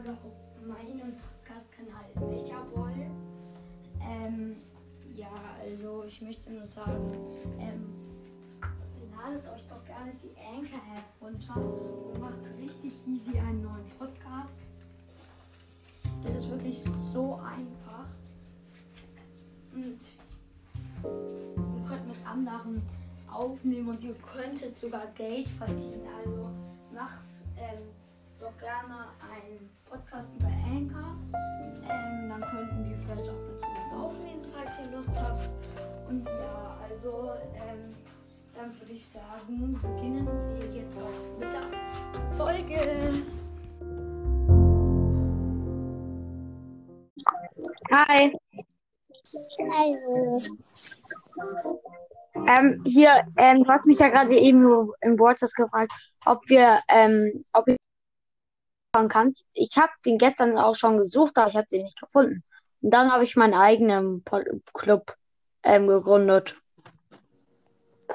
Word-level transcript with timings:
Folge 0.00 0.16
auf 0.24 0.66
meinem 0.66 1.14
Podcast-Kanal 1.16 2.30
Mechaboy. 2.30 3.10
Ähm, 4.00 4.56
ja, 5.14 5.28
also 5.62 6.04
ich 6.06 6.22
möchte 6.22 6.50
nur 6.50 6.66
sagen, 6.66 7.12
ähm, 7.58 7.94
ladet 9.10 9.46
euch 9.48 9.62
doch 9.68 9.84
gerne 9.84 10.12
die 10.22 10.30
Anchor-App 10.38 11.04
runter 11.20 11.56
und 11.56 12.18
macht 12.18 12.38
richtig 12.58 12.92
easy 13.06 13.38
einen 13.38 13.62
neuen 13.62 13.86
Podcast. 13.98 14.56
Es 16.24 16.34
ist 16.34 16.50
wirklich 16.50 16.82
so 17.12 17.34
einfach. 17.34 18.06
Und 19.74 19.98
ihr 21.04 21.88
könnt 21.88 22.06
mit 22.06 22.26
anderen 22.26 22.82
aufnehmen 23.30 23.88
und 23.88 24.02
ihr 24.02 24.14
könntet 24.14 24.78
sogar 24.78 25.06
Geld 25.08 25.48
verdienen. 25.48 26.06
Also 26.24 26.48
macht 26.94 27.26
ähm, 27.58 27.82
doch 28.38 28.56
gerne 28.58 29.08
einen 29.20 29.68
Podcast 29.90 30.30
über 30.38 30.46
Anchor. 30.46 31.16
Ähm, 31.82 32.28
dann 32.28 32.40
könnten 32.42 32.88
wir 32.88 32.96
vielleicht 32.98 33.28
auch 33.28 33.42
mit 33.48 33.58
zusammen 33.58 34.00
aufnehmen, 34.00 34.44
falls 34.54 34.70
ihr 34.78 34.96
Lust 34.96 35.10
habt. 35.16 35.50
Und 36.08 36.24
ja, 36.26 36.76
also 36.88 37.32
ähm, 37.56 37.96
dann 38.54 38.72
würde 38.78 38.92
ich 38.92 39.04
sagen, 39.08 39.80
beginnen 39.82 40.26
wir 40.26 40.80
jetzt 40.80 40.96
auch 40.96 41.38
mit 41.40 41.52
der 41.52 41.66
Folge. 42.36 43.24
Hi. 47.90 48.32
Also, 49.76 50.56
Ähm, 52.46 52.82
hier, 52.86 53.10
ähm, 53.36 53.64
du 53.64 53.68
hast 53.68 53.86
mich 53.86 53.98
ja 53.98 54.08
gerade 54.08 54.36
eben 54.36 54.62
nur 54.62 54.94
im 55.00 55.18
WhatsApp 55.18 55.50
gefragt, 55.50 55.92
ob 56.24 56.38
wir, 56.48 56.80
ähm, 56.88 57.44
ob 57.52 57.66
ich 57.68 57.76
kannst. 58.92 59.44
Ich 59.54 59.76
habe 59.76 59.92
den 60.04 60.18
gestern 60.18 60.58
auch 60.58 60.74
schon 60.74 60.98
gesucht, 60.98 61.36
aber 61.36 61.48
ich 61.50 61.56
habe 61.56 61.66
den 61.68 61.84
nicht 61.84 62.00
gefunden. 62.00 62.42
Und 62.82 62.90
dann 62.90 63.12
habe 63.12 63.24
ich 63.24 63.36
meinen 63.36 63.54
eigenen 63.54 64.22
Po- 64.24 64.42
Club 64.74 65.14
ähm, 65.62 65.86
gegründet. 65.86 66.56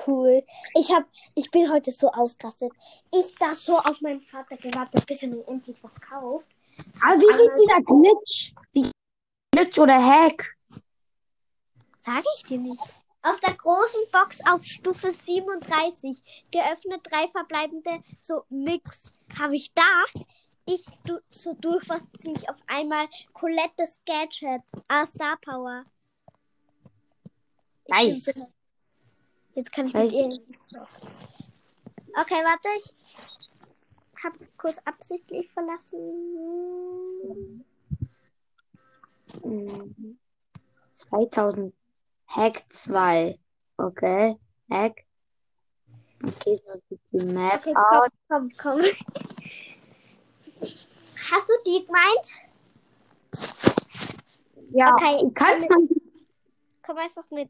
cool. 0.07 0.43
Ich 0.77 0.91
hab, 0.91 1.05
ich 1.35 1.49
bin 1.51 1.71
heute 1.71 1.91
so 1.91 2.11
ausgerastet. 2.11 2.71
Ich 3.13 3.33
da 3.39 3.55
so 3.55 3.77
auf 3.77 4.01
meinen 4.01 4.21
Vater 4.21 4.57
gewartet, 4.57 5.05
bis 5.05 5.23
er 5.23 5.29
mir 5.29 5.47
endlich 5.47 5.77
was 5.81 5.95
kauft. 6.01 6.45
Aber 7.01 7.15
wie 7.15 7.25
geht 7.25 7.51
dieser 7.61 7.81
Glitch? 7.81 8.53
Wie 8.73 8.91
Glitch 9.53 9.79
oder 9.79 10.03
Hack? 10.03 10.55
Sag 11.99 12.23
ich 12.37 12.43
dir 12.43 12.57
nicht. 12.59 12.83
Aus 13.21 13.39
der 13.39 13.53
großen 13.55 14.01
Box 14.11 14.39
auf 14.47 14.63
Stufe 14.63 15.11
37, 15.11 16.21
geöffnet 16.51 17.01
drei 17.09 17.27
verbleibende, 17.29 18.03
so 18.19 18.43
nix, 18.49 19.11
habe 19.39 19.55
ich 19.55 19.73
da. 19.73 20.03
Ich 20.67 20.83
du, 21.03 21.19
so 21.29 21.53
durch 21.53 21.87
was 21.89 22.01
ziehe 22.19 22.33
ich 22.35 22.49
auf 22.49 22.55
einmal 22.67 23.07
Colettes 23.33 23.99
Gadget, 24.05 24.61
ah, 24.87 25.05
Star 25.05 25.37
Power. 25.37 25.83
Ich 27.85 27.93
Nice. 27.93 28.47
Jetzt 29.53 29.71
kann 29.71 29.87
ich 29.87 29.93
Nice. 29.93 30.11
mit 30.13 30.33
ihr. 30.33 30.39
Okay, 32.19 32.41
warte, 32.43 32.67
ich 32.77 32.93
habe 34.23 34.39
kurz 34.57 34.77
absichtlich 34.85 35.51
verlassen. 35.51 37.63
Mhm. 39.43 40.17
2000 40.93 41.73
Hack 42.27 42.63
2. 42.73 43.37
Okay. 43.77 44.37
Hack. 44.71 45.03
Okay, 46.23 46.57
so 46.59 46.73
sieht 46.89 47.01
die 47.11 47.23
Map 47.25 47.59
Okay, 47.59 47.75
aus. 47.75 48.09
komm, 48.29 48.49
komm, 48.57 48.81
komm. 48.81 48.81
Hast 50.61 51.49
du 51.49 51.53
die 51.65 51.85
gemeint? 51.85 52.31
Ja, 54.71 54.93
Okay, 54.93 55.19
du 55.21 55.31
kannst 55.31 55.67
komm 55.67 55.85
man. 55.85 56.01
Komm 56.85 56.97
einfach 56.97 57.29
mit. 57.31 57.49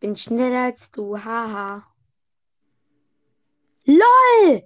Bin 0.00 0.16
schneller 0.16 0.64
als 0.64 0.90
du, 0.90 1.16
haha. 1.16 1.86
LOL! 3.84 4.62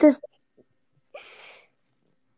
Das 0.00 0.20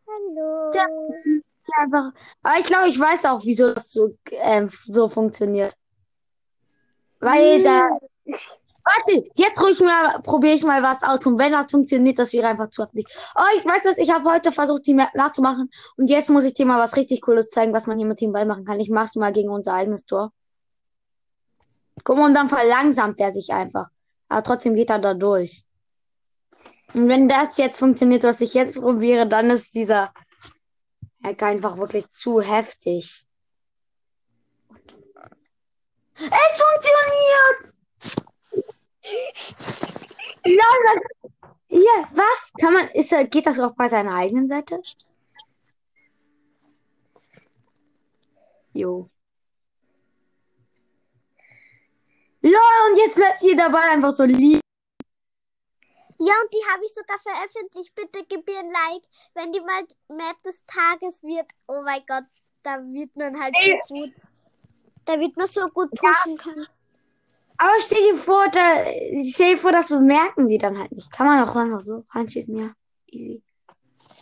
Hallo. 0.06 0.70
Ist 1.14 1.42
einfach. 1.78 2.12
Aber 2.42 2.58
ich 2.58 2.64
glaube, 2.64 2.88
ich 2.88 2.98
weiß 2.98 3.24
auch, 3.26 3.44
wieso 3.44 3.74
das 3.74 3.90
so, 3.92 4.16
ähm, 4.30 4.70
so 4.86 5.08
funktioniert. 5.08 5.76
Weil 7.20 7.62
da. 7.62 7.90
Warte, 8.92 9.30
jetzt 9.36 9.62
ruhig 9.62 9.78
mal, 9.80 10.20
probiere 10.22 10.54
ich 10.54 10.64
mal 10.64 10.82
was 10.82 11.02
aus. 11.02 11.24
Und 11.24 11.38
wenn 11.38 11.52
das 11.52 11.70
funktioniert, 11.70 12.18
das 12.18 12.32
wäre 12.32 12.48
einfach 12.48 12.70
zu 12.70 12.82
heftig. 12.82 13.06
Oh, 13.36 13.56
ich 13.56 13.64
weiß 13.64 13.84
das, 13.84 13.98
ich 13.98 14.12
habe 14.12 14.28
heute 14.28 14.50
versucht, 14.50 14.86
die 14.86 14.94
nachzumachen. 14.94 15.70
Und 15.96 16.10
jetzt 16.10 16.28
muss 16.28 16.44
ich 16.44 16.54
dir 16.54 16.66
mal 16.66 16.80
was 16.80 16.96
richtig 16.96 17.20
Cooles 17.20 17.50
zeigen, 17.50 17.72
was 17.72 17.86
man 17.86 17.98
hier 17.98 18.06
mit 18.06 18.20
dem 18.20 18.32
Ball 18.32 18.46
machen 18.46 18.64
kann. 18.64 18.80
Ich 18.80 18.90
mach's 18.90 19.14
mal 19.14 19.32
gegen 19.32 19.50
unser 19.50 19.74
eigenes 19.74 20.06
Tor. 20.06 20.32
Guck 22.02 22.16
mal, 22.16 22.26
und 22.26 22.34
dann 22.34 22.48
verlangsamt 22.48 23.20
er 23.20 23.32
sich 23.32 23.52
einfach. 23.52 23.86
Aber 24.28 24.42
trotzdem 24.42 24.74
geht 24.74 24.90
er 24.90 24.98
da 24.98 25.14
durch. 25.14 25.64
Und 26.92 27.08
wenn 27.08 27.28
das 27.28 27.58
jetzt 27.58 27.78
funktioniert, 27.78 28.24
was 28.24 28.40
ich 28.40 28.54
jetzt 28.54 28.74
probiere, 28.74 29.28
dann 29.28 29.50
ist 29.50 29.74
dieser 29.74 30.12
Hack 31.22 31.42
einfach 31.44 31.76
wirklich 31.78 32.10
zu 32.12 32.40
heftig. 32.40 33.24
Es 36.16 36.62
funktioniert! 36.62 38.29
Lol, 40.44 41.02
Hier, 41.68 42.08
was? 42.12 42.52
Kann 42.60 42.72
man, 42.72 42.88
ist, 42.90 43.10
geht 43.30 43.46
das 43.46 43.58
auch 43.58 43.74
bei 43.74 43.88
seiner 43.88 44.14
eigenen 44.14 44.48
Seite? 44.48 44.82
Jo. 48.72 49.08
Lol, 52.42 52.90
und 52.90 52.96
jetzt 52.96 53.16
bleibt 53.16 53.40
hier 53.40 53.56
dabei 53.56 53.80
einfach 53.80 54.12
so 54.12 54.24
liegen. 54.24 54.60
Ja, 56.18 56.34
und 56.42 56.52
die 56.52 56.62
habe 56.70 56.84
ich 56.84 56.92
sogar 56.92 57.18
veröffentlicht. 57.20 57.94
Bitte 57.94 58.24
gib 58.28 58.46
mir 58.46 58.58
ein 58.58 58.70
Like, 58.70 59.02
wenn 59.34 59.52
die 59.52 59.60
mal 59.60 59.86
Map 60.08 60.42
des 60.42 60.62
Tages 60.66 61.22
wird. 61.22 61.50
Oh 61.66 61.80
mein 61.82 62.04
Gott, 62.06 62.24
da 62.62 62.78
wird 62.78 63.16
man 63.16 63.40
halt 63.40 63.54
Ey. 63.56 63.80
so 63.86 63.94
gut. 63.94 64.12
Da 65.06 65.18
wird 65.18 65.36
man 65.36 65.46
so 65.46 65.66
gut 65.68 65.90
pushen 65.92 66.36
können. 66.36 66.66
Aber 67.62 67.78
stell 67.78 68.12
dir 68.12 68.16
vor, 68.16 68.48
da, 68.48 68.86
stell 69.22 69.50
dir 69.50 69.58
vor, 69.58 69.70
das 69.70 69.88
bemerken 69.88 70.48
die 70.48 70.56
dann 70.56 70.78
halt 70.78 70.92
nicht. 70.92 71.12
Kann 71.12 71.26
man 71.26 71.46
auch 71.46 71.54
einfach 71.54 71.82
so 71.82 72.06
reinschießen, 72.08 72.56
ja. 72.56 72.70
Easy. 73.06 73.42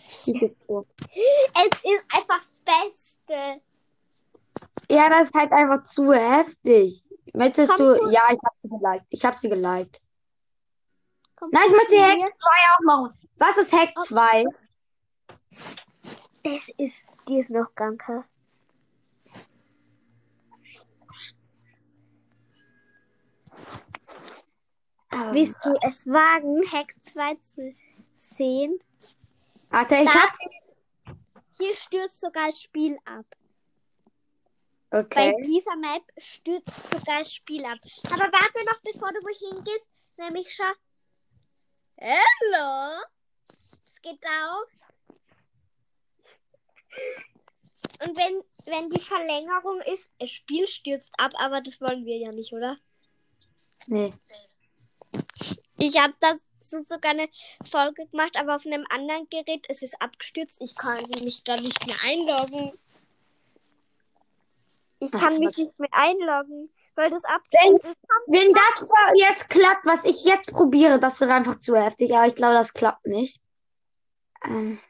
Schieße 0.08 0.56
vor. 0.66 0.86
Es 0.98 1.78
ist 1.84 2.04
einfach 2.16 2.40
Beste. 2.64 3.62
Ja, 4.90 5.08
das 5.08 5.28
ist 5.28 5.34
halt 5.34 5.52
einfach 5.52 5.84
zu 5.84 6.12
heftig. 6.12 7.04
Möchtest 7.32 7.74
Komm, 7.74 7.86
du, 7.86 8.10
ja, 8.10 8.22
ich 8.32 8.40
hab 8.44 8.54
sie 8.58 8.68
geliked. 8.68 9.06
Ich 9.10 9.24
hab 9.24 9.38
sie 9.38 9.48
geliked. 9.48 10.02
Komm, 11.36 11.50
Nein, 11.52 11.62
ich 11.66 11.72
möchte 11.72 12.02
Hack 12.02 12.16
hier. 12.16 12.26
2 12.26 12.32
auch 12.32 12.84
machen. 12.84 13.18
Was 13.36 13.56
ist 13.56 13.72
Hack 13.72 13.94
2? 14.04 14.46
Das 16.42 16.68
ist, 16.76 17.06
die 17.28 17.38
ist 17.38 17.50
noch 17.50 17.72
kranker. 17.76 18.24
Ähm, 25.10 25.32
Willst 25.34 25.58
du 25.64 25.74
es 25.86 26.06
wagen, 26.06 26.62
Hack 26.70 26.94
2 27.12 27.34
zu 27.36 27.74
sehen? 28.14 28.78
Warte, 29.70 29.96
ich 29.96 30.04
Das- 30.04 30.14
hab. 30.14 30.34
Hier 31.58 31.74
stürzt 31.74 32.20
sogar 32.20 32.46
das 32.46 32.60
Spiel 32.60 32.96
ab. 33.04 33.26
Okay. 34.90 35.32
Bei 35.32 35.44
dieser 35.44 35.76
Map 35.76 36.02
stürzt 36.16 36.90
sogar 36.90 37.18
das 37.18 37.34
Spiel 37.34 37.64
ab. 37.64 37.78
Aber 38.10 38.24
warte 38.32 38.64
noch, 38.64 38.80
bevor 38.80 39.08
du 39.12 39.20
wohin 39.20 39.64
gehst, 39.64 39.88
nämlich 40.16 40.54
schau. 40.54 40.72
Hallo? 42.00 43.02
Es 43.92 44.00
geht 44.02 44.24
auch. 44.24 44.66
Und 48.06 48.16
wenn, 48.16 48.42
wenn 48.66 48.88
die 48.90 49.00
Verlängerung 49.00 49.80
ist, 49.82 50.08
das 50.20 50.30
Spiel 50.30 50.66
stürzt 50.68 51.10
ab, 51.18 51.32
aber 51.36 51.60
das 51.60 51.80
wollen 51.80 52.06
wir 52.06 52.16
ja 52.16 52.30
nicht, 52.32 52.52
oder? 52.52 52.76
Nee. 53.86 54.14
Ich 55.78 55.98
habe 55.98 56.14
das 56.20 56.38
so 56.60 56.82
sogar 56.82 57.12
eine 57.12 57.28
Folge 57.70 58.06
gemacht, 58.06 58.36
aber 58.36 58.56
auf 58.56 58.66
einem 58.66 58.84
anderen 58.90 59.28
Gerät 59.30 59.66
ist 59.68 59.82
es 59.82 59.98
abgestürzt. 60.00 60.60
Ich 60.60 60.74
kann 60.74 61.04
mich 61.22 61.44
da 61.44 61.58
nicht 61.60 61.86
mehr 61.86 61.96
einloggen. 62.02 62.72
Ich 64.98 65.14
Ach, 65.14 65.20
kann 65.20 65.34
so 65.34 65.40
mich 65.40 65.56
nicht 65.56 65.78
mehr 65.78 65.88
einloggen, 65.92 66.70
weil 66.94 67.10
das 67.10 67.22
Wenn, 67.22 67.30
abgestürzt 67.30 67.84
ist. 67.86 67.96
wenn 68.26 68.52
das 68.52 68.88
da 68.88 69.12
jetzt 69.14 69.48
klappt, 69.48 69.86
was 69.86 70.04
ich 70.04 70.24
jetzt 70.24 70.52
probiere, 70.52 70.98
das 70.98 71.20
wird 71.20 71.30
einfach 71.30 71.58
zu 71.60 71.76
heftig. 71.76 72.12
Aber 72.14 72.26
ich 72.26 72.34
glaube, 72.34 72.54
das 72.54 72.72
klappt 72.74 73.06
nicht. 73.06 73.40
Ähm. 74.44 74.80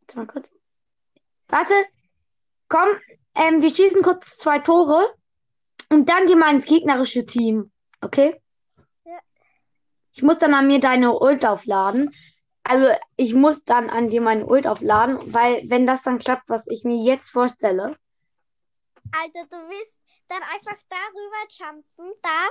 Warte 0.00 0.18
mal 0.18 0.26
kurz. 0.26 0.50
Warte. 1.48 1.74
Komm, 2.68 2.88
ähm, 3.34 3.62
wir 3.62 3.74
schießen 3.74 4.02
kurz 4.02 4.36
zwei 4.36 4.58
Tore. 4.58 5.14
Und 5.90 6.08
dann 6.08 6.26
gehen 6.26 6.38
wir 6.38 6.50
ins 6.50 6.64
gegnerische 6.64 7.26
Team. 7.26 7.70
Okay? 8.00 8.40
Ich 10.12 10.22
muss 10.22 10.38
dann 10.38 10.54
an 10.54 10.66
mir 10.66 10.80
deine 10.80 11.18
Ult 11.18 11.44
aufladen. 11.44 12.14
Also 12.62 12.88
ich 13.16 13.34
muss 13.34 13.64
dann 13.64 13.90
an 13.90 14.10
dir 14.10 14.20
meine 14.20 14.46
Ult 14.46 14.66
aufladen, 14.66 15.18
weil 15.32 15.68
wenn 15.68 15.86
das 15.86 16.02
dann 16.02 16.18
klappt, 16.18 16.48
was 16.48 16.66
ich 16.68 16.84
mir 16.84 17.02
jetzt 17.02 17.30
vorstelle, 17.30 17.96
Alter, 19.12 19.44
du 19.50 19.56
willst 19.68 19.98
dann 20.28 20.42
einfach 20.42 20.76
darüber 20.88 21.42
jumpen, 21.58 22.14
da. 22.22 22.48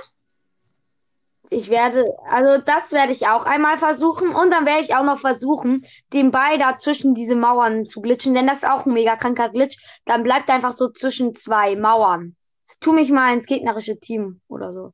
ich 1.48 1.70
werde, 1.70 2.16
also 2.28 2.62
das 2.62 2.92
werde 2.92 3.12
ich 3.12 3.28
auch 3.28 3.46
einmal 3.46 3.78
versuchen 3.78 4.34
und 4.34 4.50
dann 4.50 4.66
werde 4.66 4.82
ich 4.82 4.94
auch 4.94 5.04
noch 5.04 5.18
versuchen, 5.18 5.86
den 6.12 6.30
Ball 6.30 6.58
da 6.58 6.78
zwischen 6.78 7.14
diese 7.14 7.36
Mauern 7.36 7.88
zu 7.88 8.02
glitschen, 8.02 8.34
denn 8.34 8.46
das 8.46 8.58
ist 8.58 8.68
auch 8.68 8.84
ein 8.84 8.92
mega 8.92 9.16
kranker 9.16 9.48
Glitch. 9.48 9.78
Dann 10.04 10.22
bleibt 10.22 10.48
er 10.48 10.56
einfach 10.56 10.72
so 10.72 10.90
zwischen 10.90 11.34
zwei 11.34 11.76
Mauern. 11.76 12.36
Tu 12.80 12.92
mich 12.92 13.10
mal 13.10 13.34
ins 13.34 13.46
gegnerische 13.46 13.98
Team 14.00 14.40
oder 14.48 14.72
so. 14.72 14.92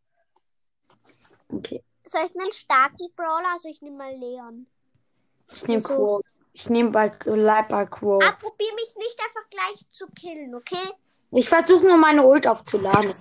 Okay. 1.53 1.83
Soll 2.05 2.23
ich 2.27 2.41
einen 2.41 2.53
starken 2.53 3.09
Brawler? 3.15 3.53
Also 3.53 3.69
ich 3.69 3.81
nehme 3.81 3.97
mal 3.97 4.15
Leon. 4.17 4.67
Ich 5.53 5.67
nehme. 5.69 5.83
Quo. 5.83 6.21
Ich 6.53 6.71
nehme 6.71 6.91
bei, 6.91 7.11
bleib 7.11 7.69
bei 7.69 7.85
Quo. 7.87 8.19
Ah, 8.23 8.33
probier 8.33 8.75
mich 8.75 8.94
nicht 8.97 9.21
einfach 9.21 9.49
gleich 9.50 9.87
zu 9.91 10.06
killen, 10.09 10.55
okay? 10.55 10.91
Ich 11.31 11.49
versuche 11.49 11.85
nur 11.87 11.99
meine 11.99 12.25
Ult 12.27 12.47
aufzuladen. 12.47 13.12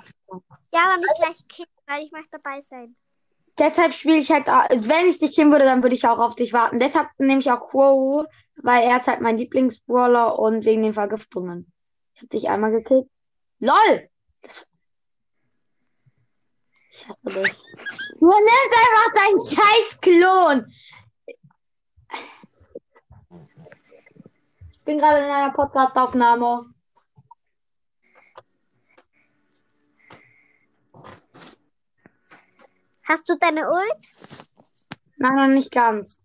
Ja, 0.73 0.79
aber 0.85 0.97
nicht 0.97 1.15
gleich 1.17 1.47
killen, 1.50 1.69
weil 1.85 2.03
ich 2.06 2.12
möchte 2.12 2.29
dabei 2.31 2.62
sein. 2.62 2.95
Deshalb 3.57 3.94
spiele 3.94 4.17
ich 4.17 4.31
halt, 4.31 4.50
auch- 4.50 4.69
wenn 4.69 5.07
ich 5.07 5.19
dich 5.19 5.35
killen 5.35 5.51
würde, 5.51 5.65
dann 5.65 5.83
würde 5.83 5.95
ich 5.95 6.07
auch 6.07 6.19
auf 6.19 6.35
dich 6.35 6.53
warten. 6.53 6.79
Deshalb 6.79 7.09
nehme 7.17 7.39
ich 7.39 7.51
auch 7.51 7.69
Quo, 7.69 8.25
weil 8.57 8.83
er 8.83 8.97
ist 8.97 9.07
halt 9.07 9.21
mein 9.21 9.38
Lieblingsbrawler 9.38 10.39
und 10.39 10.63
wegen 10.65 10.83
den 10.83 10.94
Vergiftungen. 10.94 11.71
Ich 12.13 12.21
habe 12.21 12.29
dich 12.29 12.50
einmal 12.50 12.71
gekillt. 12.71 13.09
LOL! 13.59 14.09
Das... 14.45 14.68
Ich 16.92 17.07
hasse 17.07 17.25
dich. 17.25 17.57
Du 18.19 18.27
nimmst 18.27 18.75
einfach 18.77 19.13
deinen 19.13 19.39
scheiß 19.39 20.01
Klon! 20.01 20.74
Ich 24.71 24.81
bin 24.83 25.00
gerade 25.00 25.25
in 25.25 25.31
einer 25.31 25.51
Podcast-Aufnahme. 25.51 26.74
Hast 33.03 33.27
du 33.27 33.36
deine 33.38 33.69
Ult? 33.69 34.07
Nein, 35.18 35.36
noch 35.36 35.48
nicht 35.48 35.71
ganz. 35.71 36.21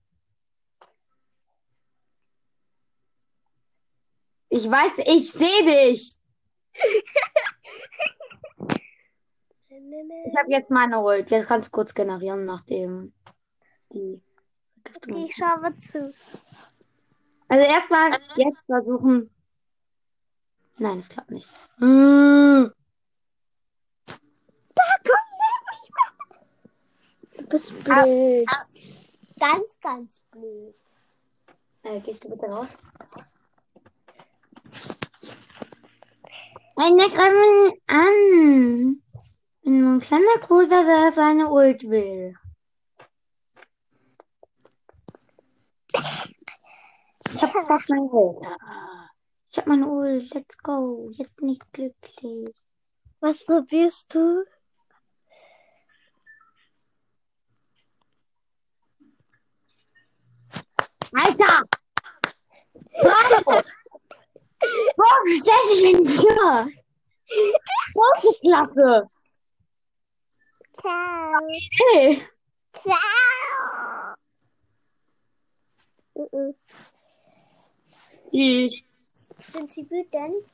Ich 4.50 4.70
weiß, 4.70 4.92
ich 5.06 5.32
sehe 5.32 5.64
dich. 5.64 6.18
Ich 10.26 10.36
habe 10.36 10.50
jetzt 10.50 10.70
meine 10.70 11.00
Ult. 11.00 11.30
Jetzt 11.30 11.48
kannst 11.48 11.68
du 11.68 11.72
kurz 11.72 11.94
generieren, 11.94 12.44
nachdem 12.44 13.12
die. 13.92 14.22
Okay, 14.96 15.24
ich 15.26 15.34
schau 15.34 15.60
mal 15.60 15.76
zu. 15.78 16.12
Also 17.48 17.66
erstmal 17.68 18.12
jetzt 18.36 18.66
versuchen. 18.66 19.30
Nein, 20.78 20.98
es 20.98 21.08
klappt 21.08 21.30
nicht. 21.30 21.50
Mm. 21.78 22.66
Da 24.74 24.84
komm, 25.04 25.26
nimm 25.40 25.62
mich 25.70 27.36
Du 27.36 27.46
bist 27.48 27.84
blöd. 27.84 28.46
Ganz, 29.38 29.80
ganz 29.80 30.22
blöd. 30.30 30.74
Äh, 31.82 32.00
gehst 32.00 32.24
du 32.24 32.30
bitte 32.30 32.46
raus? 32.46 32.78
Nein, 36.76 36.96
der 36.96 37.08
greift 37.08 37.36
mich 37.36 37.72
nicht 37.72 37.82
an. 37.88 39.02
Nur 39.62 39.94
ein 39.94 40.00
kleiner 40.00 40.38
Bruder, 40.40 40.84
der 40.84 41.10
seine 41.10 41.48
Ult 41.48 41.82
will. 41.82 42.34
Ich 47.32 47.42
hab 47.42 47.52
fast 47.66 47.88
meine 47.90 48.02
Ult. 48.02 48.46
Ich 49.50 49.58
hab 49.58 49.66
meine 49.66 49.86
Ult. 49.86 50.34
Let's 50.34 50.58
go. 50.58 51.08
Jetzt 51.12 51.36
bin 51.36 51.50
ich 51.50 51.60
glücklich. 51.72 52.54
Was 53.20 53.44
probierst 53.44 54.14
du? 54.14 54.44
Alter! 61.12 61.64
Bravo! 63.00 63.62
Warum 64.96 65.26
stellst 65.26 65.70
du 65.70 65.74
dich 65.74 65.82
denn 65.82 66.04
hier? 66.06 66.68
Große 67.92 68.32
Klasse! 68.42 69.02
Ciao. 70.80 71.32
Hey! 71.92 72.22
Ciao. 72.74 74.14
Uh 76.14 76.28
-uh. 76.32 76.54
Ich. 78.32 78.84
Sind 79.38 79.70
sie 79.70 79.88
wütend? 79.90 80.44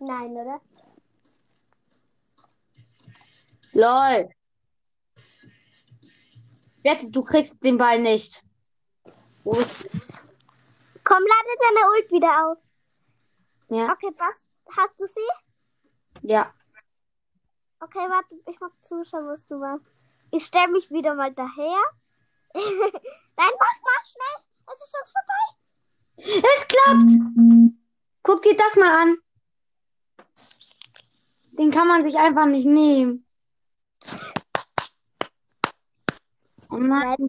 Nein, 0.00 0.30
oder? 0.36 0.60
LOL. 3.72 4.28
Wette, 6.82 7.10
du 7.10 7.22
kriegst 7.24 7.62
den 7.64 7.76
Ball 7.78 8.00
nicht. 8.00 8.42
Ist- 9.44 9.88
Komm, 11.04 11.22
lade 11.22 11.54
deine 11.60 11.88
Ult 11.90 12.10
wieder 12.12 12.46
auf. 12.46 12.58
Ja, 13.70 13.92
Okay, 13.92 14.10
was? 14.16 14.76
Hast 14.76 15.00
du 15.00 15.06
sie? 15.06 16.28
ja. 16.28 16.52
Okay, 17.80 18.10
warte, 18.10 18.36
ich 18.46 18.60
mach 18.60 18.72
zuschauen, 18.82 19.28
was 19.28 19.46
du 19.46 19.58
machst. 19.58 19.86
Ich 20.30 20.44
stelle 20.44 20.72
mich 20.72 20.90
wieder 20.90 21.14
mal 21.14 21.32
daher. 21.32 21.82
Nein, 22.54 22.62
mach, 23.36 23.76
mach 23.82 24.04
schnell. 24.06 24.38
Es 24.66 24.80
ist 24.82 24.94
schon 24.94 25.06
vorbei. 25.14 25.58
Es 26.54 26.66
klappt! 26.68 27.10
Guck 28.22 28.42
dir 28.42 28.56
das 28.56 28.76
mal 28.76 29.02
an. 29.02 29.16
Den 31.52 31.70
kann 31.70 31.88
man 31.88 32.04
sich 32.04 32.18
einfach 32.18 32.46
nicht 32.46 32.66
nehmen. 32.66 33.24
Oh 36.70 36.76
nein. 36.76 37.28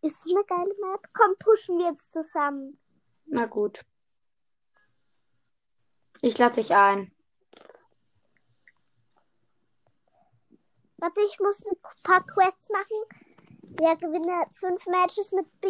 Ist 0.00 0.26
eine 0.26 0.44
geile 0.44 0.74
Map. 0.80 1.08
Komm, 1.12 1.36
pushen 1.38 1.78
wir 1.78 1.90
jetzt 1.90 2.12
zusammen. 2.12 2.78
Na 3.26 3.46
gut. 3.46 3.84
Ich 6.22 6.38
lade 6.38 6.54
dich 6.54 6.74
ein. 6.74 7.12
Warte, 11.02 11.20
ich 11.22 11.36
muss 11.40 11.66
ein 11.66 11.76
paar 12.04 12.24
Quests 12.24 12.70
machen. 12.70 12.96
Ja, 13.80 13.94
gewinne 13.94 14.46
fünf 14.52 14.86
Matches 14.86 15.32
mit 15.32 15.46
B. 15.60 15.66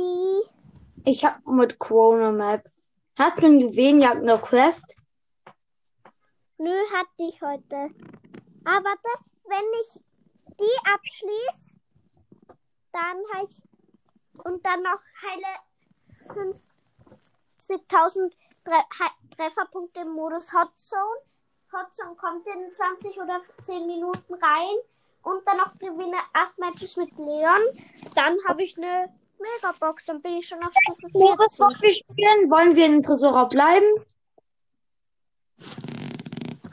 Ich 1.06 1.24
hab 1.24 1.46
mit 1.46 1.78
Corona 1.78 2.30
Map. 2.30 2.70
Hast 3.18 3.38
du 3.40 3.46
in 3.46 3.60
Juwelenjagd 3.60 4.18
eine 4.18 4.38
Quest? 4.38 4.94
Nö, 6.58 6.70
hatte 6.94 7.08
ich 7.30 7.40
heute. 7.40 7.88
Ah, 8.66 8.80
warte, 8.84 9.08
wenn 9.48 9.64
ich 9.80 10.00
die 10.60 10.78
abschließe, 10.92 11.76
dann 12.92 13.16
habe 13.32 13.48
ich 13.48 13.56
und 14.44 14.66
dann 14.66 14.82
noch 14.82 15.00
heile 15.22 16.52
50.000 17.58 18.32
Tre 18.64 18.74
He- 18.98 19.34
Trefferpunkte 19.34 20.00
im 20.00 20.10
Modus 20.10 20.52
Hot 20.52 20.78
Zone. 20.78 21.20
Hot 21.72 21.94
Zone 21.94 22.14
kommt 22.16 22.46
in 22.48 22.70
20 22.70 23.18
oder 23.18 23.40
10 23.62 23.86
Minuten 23.86 24.34
rein 24.34 24.76
und 25.23 25.47
dann 25.47 25.57
noch 25.59 25.75
gewinne 25.79 26.19
8 26.33 26.59
Matches 26.59 26.97
mit 26.97 27.17
Leon. 27.19 27.62
Dann 28.14 28.37
habe 28.49 28.62
ich 28.62 28.76
eine 28.76 29.09
Megabox, 29.38 30.05
dann 30.07 30.21
bin 30.23 30.35
ich 30.35 30.49
schon 30.49 30.62
auf 30.62 30.73
Stufe 30.73 31.09
Was 31.38 31.57
40. 31.57 31.61
wollen 31.61 31.81
wir 31.81 31.93
spielen? 31.93 32.50
Wollen 32.50 32.76
wir 32.76 32.87
in 32.87 33.02
Tresorraum 33.02 33.49
bleiben? 33.49 33.87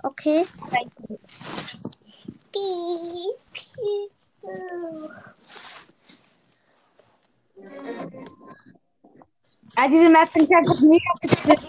Okay. 0.03 0.46
Piep, 2.51 3.38
piep. 3.53 4.12
Ja, 9.77 9.88
diese 9.88 10.10
Map 10.10 10.27
finde 10.29 10.48
ich 10.48 10.56
einfach 10.56 10.79
mega 10.82 11.13
witzig. 11.22 11.60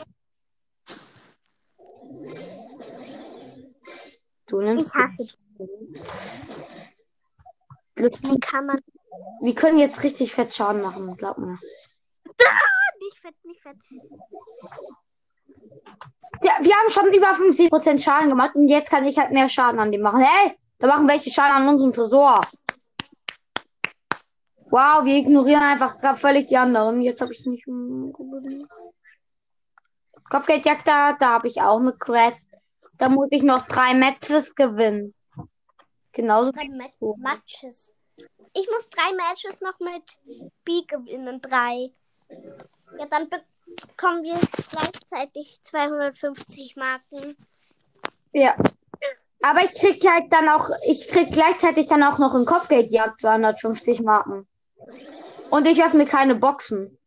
Du 4.47 4.61
nimmst 4.61 4.89
Ich 4.89 4.95
hasse 4.95 5.25
Glück. 5.25 5.50
Wie 7.97 8.41
kann 8.41 8.67
man 8.67 8.81
Wir 9.43 9.55
können 9.55 9.79
jetzt 9.79 10.03
richtig 10.03 10.35
fett 10.35 10.55
Schaden 10.55 10.83
machen, 10.83 11.17
glaub 11.17 11.39
mir. 11.39 11.59
nicht 12.99 13.19
fett, 13.21 13.35
nicht 13.45 13.63
fett. 13.63 13.77
Ja, 16.43 16.53
wir 16.61 16.75
haben 16.75 16.89
schon 16.89 17.13
über 17.13 17.33
50% 17.33 18.03
Schaden 18.03 18.31
gemacht 18.31 18.55
und 18.55 18.69
jetzt 18.69 18.91
kann 18.91 19.05
ich 19.05 19.19
halt 19.19 19.33
mehr 19.33 19.49
Schaden 19.49 19.79
an 19.81 19.93
dem 19.93 20.01
machen. 20.01 20.21
Hey, 20.21 20.57
da 20.79 20.87
machen 20.87 21.09
welche 21.09 21.31
Schaden 21.31 21.63
an 21.63 21.69
unserem 21.69 21.93
Tresor. 21.93 22.41
Wow, 24.71 25.05
wir 25.05 25.17
ignorieren 25.17 25.63
einfach 25.63 26.17
völlig 26.17 26.47
die 26.47 26.57
anderen. 26.57 27.03
Jetzt 27.03 27.21
habe 27.21 27.33
ich 27.33 27.45
nicht. 27.45 27.67
Kopfgeldjagd 30.31 30.87
da, 30.87 31.13
da 31.15 31.31
habe 31.35 31.49
ich 31.49 31.61
auch 31.61 31.81
eine 31.81 31.93
Quest. 31.93 32.47
Da 32.97 33.09
muss 33.09 33.29
ich 33.31 33.43
noch 33.43 33.67
drei 33.67 33.95
Matches 33.95 34.55
gewinnen. 34.55 35.13
Genauso 36.13 36.53
Drei 36.53 36.69
du. 36.99 37.17
Matches. 37.19 37.95
Ich 38.53 38.69
muss 38.69 38.89
drei 38.91 39.13
Matches 39.15 39.61
noch 39.61 39.79
mit 39.81 40.03
B 40.65 40.83
gewinnen. 40.87 41.41
Drei. 41.41 41.93
Ja, 42.99 43.07
dann 43.07 43.29
bekommen 43.29 44.23
wir 44.25 44.39
gleichzeitig 44.71 45.61
250 45.63 46.77
Marken. 46.77 47.37
Ja. 48.33 48.55
Aber 49.43 49.65
ich 49.65 49.73
krieg 49.73 50.05
halt 50.07 50.31
dann 50.33 50.49
auch, 50.49 50.69
ich 50.87 51.09
krieg 51.09 51.33
gleichzeitig 51.33 51.87
dann 51.87 52.03
auch 52.03 52.19
noch 52.19 52.35
in 52.35 52.45
Kopfgeldjagd 52.45 53.21
250 53.21 54.03
Marken. 54.03 54.47
Und 55.51 55.67
ich 55.67 55.83
öffne 55.83 56.07
keine 56.07 56.35
Boxen. 56.35 56.99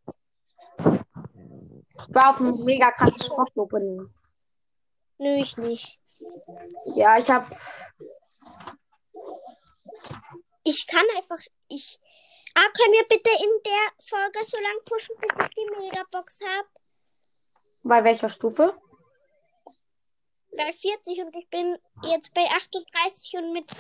Ich 0.79 2.13
war 2.13 2.31
auf 2.31 2.39
einem 2.39 2.63
mega 2.63 2.91
krassen 2.91 3.29
Box-Opening. 3.35 4.09
Nö, 5.19 5.35
ich 5.37 5.55
nicht. 5.57 5.99
Ja, 6.95 7.17
ich 7.17 7.29
hab. 7.29 7.45
Ich 10.63 10.87
kann 10.87 11.05
einfach. 11.15 11.39
Ich. 11.67 11.99
Ah, 12.55 12.69
können 12.77 12.93
wir 12.93 13.07
bitte 13.07 13.31
in 13.31 13.63
der 13.65 14.05
Folge 14.07 14.39
so 14.45 14.57
lange 14.57 14.81
pushen, 14.85 15.15
bis 15.19 15.45
ich 15.45 15.55
die 15.55 15.79
Megabox 15.79 16.39
habe? 16.41 16.67
Bei 17.81 18.03
welcher 18.03 18.29
Stufe? 18.29 18.75
Bei 20.55 20.71
40 20.71 21.19
und 21.21 21.35
ich 21.35 21.49
bin 21.49 21.77
jetzt 22.03 22.33
bei 22.35 22.45
38 22.45 23.33
und 23.37 23.53
mit 23.53 23.71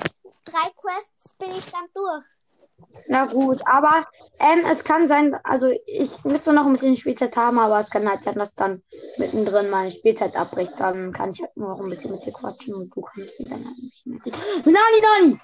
drei 0.43 0.71
Quests 0.75 1.35
bin 1.35 1.51
ich 1.51 1.65
dann 1.69 1.87
durch. 1.93 2.23
Na 3.07 3.25
gut, 3.25 3.61
aber 3.65 4.07
ähm, 4.39 4.65
es 4.69 4.83
kann 4.83 5.07
sein, 5.07 5.35
also 5.43 5.69
ich 5.85 6.23
müsste 6.23 6.53
noch 6.53 6.65
ein 6.65 6.73
bisschen 6.73 6.97
Spielzeit 6.97 7.35
haben, 7.37 7.59
aber 7.59 7.79
es 7.79 7.89
kann 7.89 8.09
halt 8.09 8.23
sein, 8.23 8.35
dass 8.35 8.53
dann 8.55 8.81
mittendrin 9.17 9.69
meine 9.69 9.91
Spielzeit 9.91 10.35
abbricht. 10.35 10.73
Dann 10.79 11.13
kann 11.13 11.29
ich 11.29 11.41
halt 11.41 11.55
nur 11.55 11.69
noch 11.69 11.79
ein 11.79 11.89
bisschen 11.89 12.11
mit 12.11 12.25
dir 12.25 12.33
quatschen 12.33 12.73
und 12.73 12.89
du 12.95 13.01
kannst 13.01 13.39
wieder 13.39 13.55
ein 13.55 13.63
bisschen 13.63 14.13
mit 14.13 14.25
dir. 14.25 14.31
Nani, 14.65 15.01
Nani! 15.01 15.39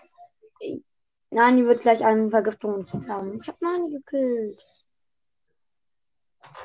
Nani 1.40 1.66
wird 1.66 1.80
gleich 1.80 2.04
eine 2.04 2.30
Vergiftung 2.30 2.86
haben. 3.08 3.40
Ich 3.40 3.48
hab 3.48 3.62
Nani 3.62 3.92
gekillt. 3.92 4.62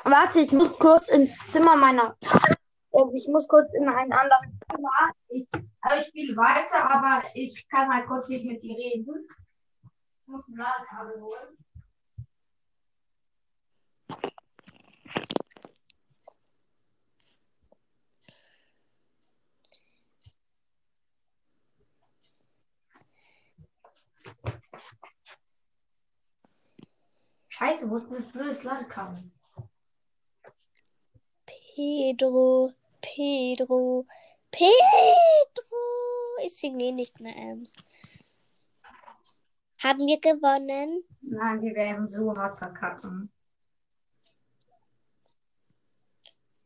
Warte, 0.03 0.41
ich 0.41 0.51
muss 0.51 0.77
kurz 0.77 1.07
ins 1.07 1.37
Zimmer 1.47 1.77
meiner. 1.77 2.17
Ich 3.13 3.27
muss 3.29 3.47
kurz 3.47 3.73
in 3.73 3.87
einen 3.87 4.11
anderen 4.11 4.59
Zimmer. 4.69 5.13
Ich, 5.29 5.47
also 5.79 6.01
ich 6.01 6.07
spiele 6.07 6.35
weiter, 6.35 6.89
aber 6.91 7.25
ich 7.35 7.65
kann 7.69 7.89
halt 7.89 8.05
kurz 8.05 8.27
nicht 8.27 8.43
mit 8.43 8.61
dir 8.63 8.75
reden. 8.75 9.25
Ich 10.19 10.27
muss 10.27 10.45
ein 10.49 10.57
Ladekabel 10.57 11.21
holen. 11.21 11.57
Scheiße, 27.57 27.89
wo 27.89 27.95
ist 27.95 28.07
denn 28.07 28.15
das 28.15 28.25
blödes 28.25 28.63
Ladekabel? 28.63 29.31
Pedro, 31.45 32.73
Pedro, 33.01 34.05
Pedro. 34.51 34.75
Ich 36.43 36.53
singe 36.57 36.91
nicht 36.91 37.17
mehr 37.21 37.33
ernst. 37.33 37.81
Haben 39.81 40.05
wir 40.05 40.19
gewonnen? 40.19 41.05
Nein, 41.21 41.61
wir 41.61 41.73
werden 41.75 42.09
so 42.09 42.35
hart 42.35 42.57
verkacken. 42.57 43.31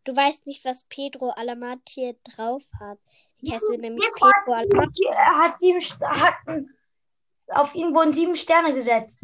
Du 0.06 0.16
weißt 0.16 0.48
nicht, 0.48 0.66
was 0.66 0.86
Pedro 0.86 1.30
Alamati 1.30 2.18
drauf 2.24 2.64
hat. 2.80 2.98
Ich 3.38 3.54
heiße 3.54 3.78
nämlich 3.78 4.04
Pedro 4.12 4.54
Alamati. 4.54 5.06
Er 5.06 5.38
hat 5.38 5.60
sieben, 5.60 5.78
St- 5.80 6.02
hat, 6.02 6.36
auf 7.50 7.76
ihn 7.76 7.94
wurden 7.94 8.12
sieben 8.14 8.36
Sterne 8.36 8.74
gesetzt. 8.74 9.20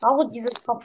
Brauche 0.00 0.28
diese 0.28 0.50
Kopf. 0.50 0.84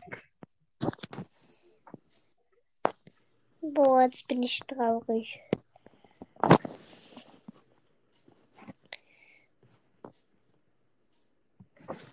Boah, 3.62 4.04
jetzt 4.04 4.28
bin 4.28 4.44
ich 4.44 4.60
traurig. 4.62 5.40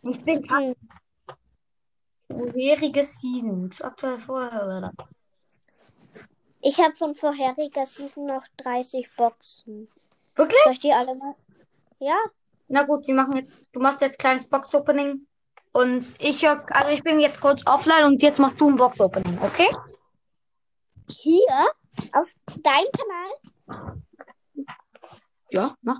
Ich 0.02 0.24
bin 0.24 0.42
Hm. 0.48 0.74
vorherige 2.28 3.04
Season. 3.04 3.70
Aktuell 3.82 4.18
vorher. 4.18 4.92
Ich 6.60 6.78
habe 6.78 6.96
von 6.96 7.14
vorheriger 7.14 7.86
Season 7.86 8.26
noch 8.26 8.46
30 8.56 9.08
Boxen. 9.16 9.88
Wirklich? 10.34 10.60
Soll 10.64 10.72
ich 10.72 10.80
die 10.80 10.92
alle 10.92 11.14
mal? 11.14 11.34
Ja, 11.98 12.16
Na 12.68 12.82
gut, 12.82 13.06
wir 13.06 13.14
machen 13.14 13.36
jetzt, 13.36 13.60
du 13.72 13.78
machst 13.80 14.00
jetzt 14.00 14.18
kleines 14.18 14.48
Box-Opening. 14.48 15.26
Und 15.76 16.14
ich, 16.20 16.48
also 16.48 16.90
ich 16.90 17.02
bin 17.02 17.20
jetzt 17.20 17.40
kurz 17.40 17.66
offline 17.66 18.04
und 18.04 18.22
jetzt 18.22 18.38
machst 18.38 18.58
du 18.60 18.68
ein 18.68 18.76
Box-Opening, 18.76 19.38
okay? 19.42 19.68
hier 21.08 21.68
auf 22.12 22.32
deinem 22.62 22.86
Kanal. 22.96 24.02
Ja, 25.50 25.76
mach. 25.82 25.98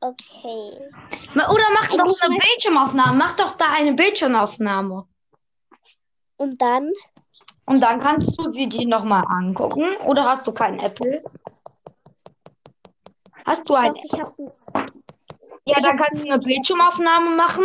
Okay. 0.00 0.90
Oder 1.34 1.64
mach 1.74 1.88
doch 1.88 2.00
Eigentlich 2.00 2.22
eine 2.22 2.38
Bildschirmaufnahme. 2.38 3.18
Mach 3.18 3.36
doch 3.36 3.56
da 3.56 3.66
eine 3.72 3.92
Bildschirmaufnahme. 3.94 5.06
Und 6.36 6.62
dann? 6.62 6.90
Und 7.66 7.80
dann 7.80 8.00
kannst 8.00 8.38
du 8.38 8.48
sie 8.48 8.68
dir 8.68 8.88
nochmal 8.88 9.24
angucken. 9.28 9.96
Oder 10.06 10.24
hast 10.24 10.46
du 10.46 10.52
kein 10.52 10.78
Apple? 10.78 11.22
Hast 13.44 13.68
du 13.68 13.74
ein 13.74 13.92
Doch, 13.92 14.04
ich 14.04 14.20
habe 14.20 14.34
Ja, 15.70 15.80
dann 15.80 15.96
kannst 15.96 16.24
du 16.24 16.30
eine 16.30 16.38
Bildschirmaufnahme 16.38 17.36
machen. 17.36 17.64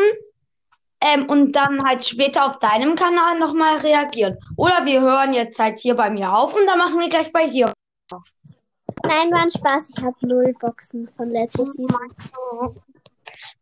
Ähm, 1.02 1.30
und 1.30 1.52
dann 1.52 1.84
halt 1.86 2.06
später 2.06 2.46
auf 2.46 2.60
deinem 2.60 2.96
Kanal 2.96 3.38
nochmal 3.38 3.78
reagieren. 3.78 4.38
Oder 4.56 4.86
wir 4.86 5.02
hören 5.02 5.34
jetzt 5.34 5.60
halt 5.60 5.80
hier 5.80 5.96
bei 5.96 6.10
mir 6.10 6.34
auf 6.34 6.56
und 6.56 6.66
dann 6.66 6.78
machen 6.78 7.00
wir 7.00 7.10
gleich 7.10 7.32
bei 7.32 7.48
dir. 7.48 7.72
Nein, 9.04 9.32
war 9.32 9.42
ein 9.42 9.52
Spaß. 9.52 9.92
Ich 9.96 10.04
habe 10.04 10.16
null 10.22 10.54
Boxen 10.60 11.08
von 11.10 11.30
letzter 11.30 11.66
Season. 11.68 12.10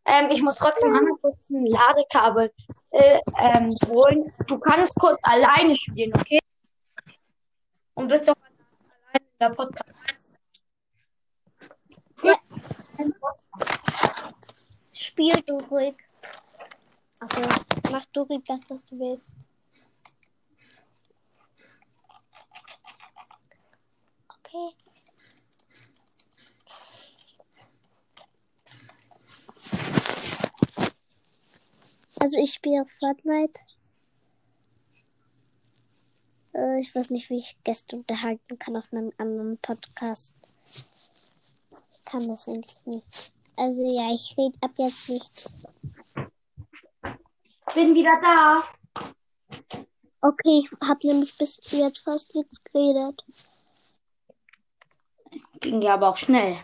Ähm, 0.06 0.30
ich 0.32 0.42
muss 0.42 0.56
trotzdem 0.56 0.94
einmal 0.94 1.18
kurz 1.22 1.50
ein 1.50 1.66
Ladekabel 1.66 2.52
äh, 2.92 3.20
ähm, 3.40 3.76
holen. 3.88 4.32
Du 4.48 4.60
kannst 4.60 4.96
kurz 4.96 5.20
alleine 5.24 5.76
spielen, 5.76 6.14
okay? 6.16 6.40
Und 7.96 8.08
bist 8.08 8.28
doch 8.28 8.36
alleine 8.36 9.26
in 9.26 9.40
der 9.40 9.50
Podcast. 9.50 9.90
Ja. 12.24 12.36
Spiel 15.14 15.44
du 15.44 15.60
ruhig. 15.60 15.94
Also, 17.20 17.42
mach 17.92 18.04
du 18.08 18.22
ruhig 18.22 18.44
das, 18.48 18.62
was 18.68 18.84
du 18.86 18.98
willst. 18.98 19.36
Okay. 24.28 24.76
Also 32.20 32.40
ich 32.40 32.56
spiele 32.56 32.84
Fortnite. 32.98 33.62
Äh, 36.56 36.82
ich 36.82 36.96
weiß 36.96 37.12
nicht, 37.12 37.30
wie 37.30 37.38
ich 37.38 37.56
Gäste 37.64 37.98
unterhalten 37.98 38.58
kann 38.58 38.76
auf 38.78 38.92
einem 38.92 39.14
anderen 39.20 39.60
Podcast. 39.60 40.34
Ich 40.66 42.04
kann 42.04 42.28
das 42.28 42.48
eigentlich 42.48 42.84
nicht. 42.88 43.34
Also 43.56 43.84
ja, 43.84 44.12
ich 44.14 44.36
rede 44.38 44.58
ab 44.62 44.72
jetzt 44.78 45.10
nicht. 45.10 45.50
Bin 47.74 47.96
wieder 47.96 48.20
da. 48.22 48.64
Okay, 50.22 50.64
ich 50.64 50.72
hab 50.88 51.04
nämlich 51.04 51.38
bis 51.38 51.60
jetzt 51.72 52.00
fast 52.00 52.34
nichts 52.34 52.64
geredet. 52.64 53.26
Ging 55.60 55.82
ja 55.82 55.96
aber 55.96 56.10
auch 56.10 56.18
schnell. 56.18 56.58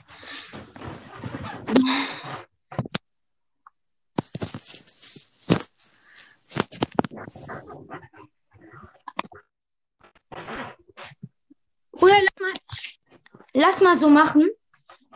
Oder 11.92 12.16
lass 12.22 12.40
mal, 12.40 12.54
lass 13.54 13.82
mal 13.82 13.96
so 13.96 14.10
machen. 14.10 14.50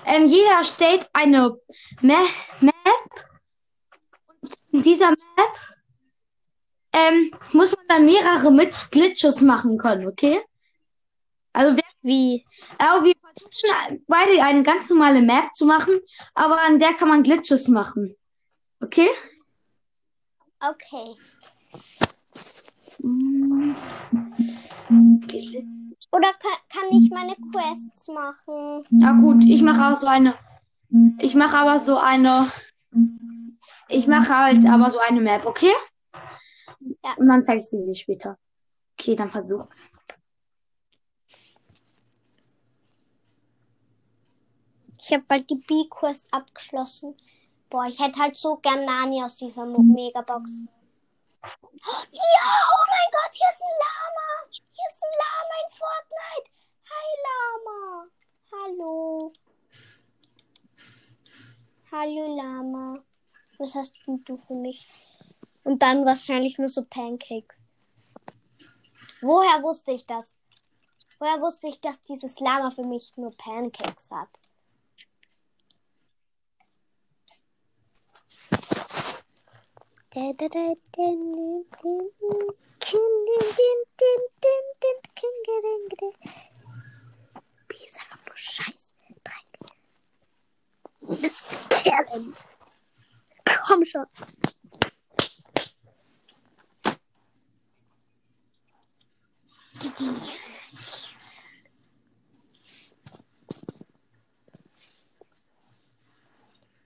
Ähm, 0.05 0.25
jeder 0.25 0.63
stellt 0.63 1.09
eine 1.13 1.57
Ma 2.01 2.21
Map. 2.61 2.73
Und 4.41 4.53
in 4.71 4.81
dieser 4.83 5.09
Map 5.11 5.19
ähm, 6.93 7.31
muss 7.51 7.75
man 7.75 7.85
dann 7.87 8.05
mehrere 8.05 8.51
mit 8.51 8.91
Glitches 8.91 9.41
machen 9.41 9.77
können, 9.77 10.07
okay? 10.07 10.41
Also 11.53 11.75
wer 11.75 11.83
Wie? 12.01 12.45
aber 12.77 13.05
wir 13.05 13.13
versuchen 13.21 14.03
beide 14.07 14.43
eine 14.43 14.63
ganz 14.63 14.89
normale 14.89 15.21
Map 15.21 15.53
zu 15.53 15.65
machen, 15.65 15.99
aber 16.33 16.59
an 16.61 16.79
der 16.79 16.93
kann 16.93 17.07
man 17.07 17.23
Glitches 17.23 17.67
machen. 17.67 18.15
Okay? 18.81 19.09
Okay. 20.59 21.15
Gl- 25.27 25.82
Oder 26.13 26.31
kann, 26.39 26.91
ich 26.91 27.09
meine 27.09 27.35
Quests 27.51 28.07
machen? 28.07 28.83
Na 28.91 29.13
gut, 29.13 29.43
ich 29.45 29.63
mache 29.63 29.91
auch 29.91 29.95
so 29.95 30.05
eine. 30.05 30.35
Ich 31.17 31.33
mache 31.33 31.57
aber 31.57 31.79
so 31.79 31.97
eine. 31.97 32.51
Ich 33.89 34.05
mache 34.05 34.37
halt 34.37 34.63
aber 34.67 34.91
so 34.91 34.99
eine 34.99 35.21
Map, 35.21 35.43
okay? 35.47 35.73
Ja. 37.03 37.13
Und 37.17 37.27
dann 37.27 37.43
zeige 37.43 37.61
ich 37.61 37.65
sie 37.67 37.79
dir 37.79 37.95
später. 37.95 38.37
Okay, 38.93 39.15
dann 39.15 39.31
versuch. 39.31 39.65
Ich 44.99 45.11
habe 45.11 45.23
bald 45.27 45.49
die 45.49 45.55
B-Quest 45.55 46.31
abgeschlossen. 46.31 47.17
Boah, 47.71 47.85
ich 47.85 47.99
hätte 47.99 48.19
halt 48.19 48.35
so 48.35 48.57
gern 48.57 48.85
Nani 48.85 49.23
aus 49.23 49.37
dieser 49.37 49.65
Megabox. 49.65 50.65
Ja, 52.11 52.49
oh 52.71 52.85
mein 52.87 53.11
Gott, 53.11 53.33
hier 53.33 53.47
ist 53.51 53.61
ein 53.61 53.77
Lama. 53.83 54.52
Hier 54.83 54.91
ist 54.91 55.03
ein 55.03 55.15
Lama 55.23 55.55
in 55.63 55.71
Fortnite. 55.79 56.47
Hi, 56.91 57.07
Lama. 57.29 57.81
Hallo. 58.51 59.31
Hallo, 61.89 62.23
Lama. 62.35 62.99
Was 63.59 63.71
hast 63.75 63.93
denn 64.05 64.19
du 64.25 64.35
für 64.35 64.55
mich? 64.55 64.85
Und 65.63 65.81
dann 65.81 66.05
wahrscheinlich 66.05 66.57
nur 66.57 66.67
so 66.67 66.83
Pancakes. 66.83 67.55
Woher 69.21 69.63
wusste 69.63 69.93
ich 69.93 70.05
das? 70.05 70.35
Woher 71.17 71.39
wusste 71.39 71.69
ich, 71.69 71.79
dass 71.79 72.03
dieses 72.03 72.41
Lama 72.41 72.69
für 72.71 72.83
mich 72.83 73.15
nur 73.15 73.31
Pancakes 73.37 74.11
hat? 74.11 74.37
Wie 80.11 80.31
ist 80.31 80.41
einfach 88.13 88.25
nur 88.25 88.37
Scheiß. 88.37 88.93
Dreck. 89.23 91.19
Mist, 91.21 91.69
Kerlen. 91.69 92.35
Komm 93.67 93.85
schon. 93.85 94.05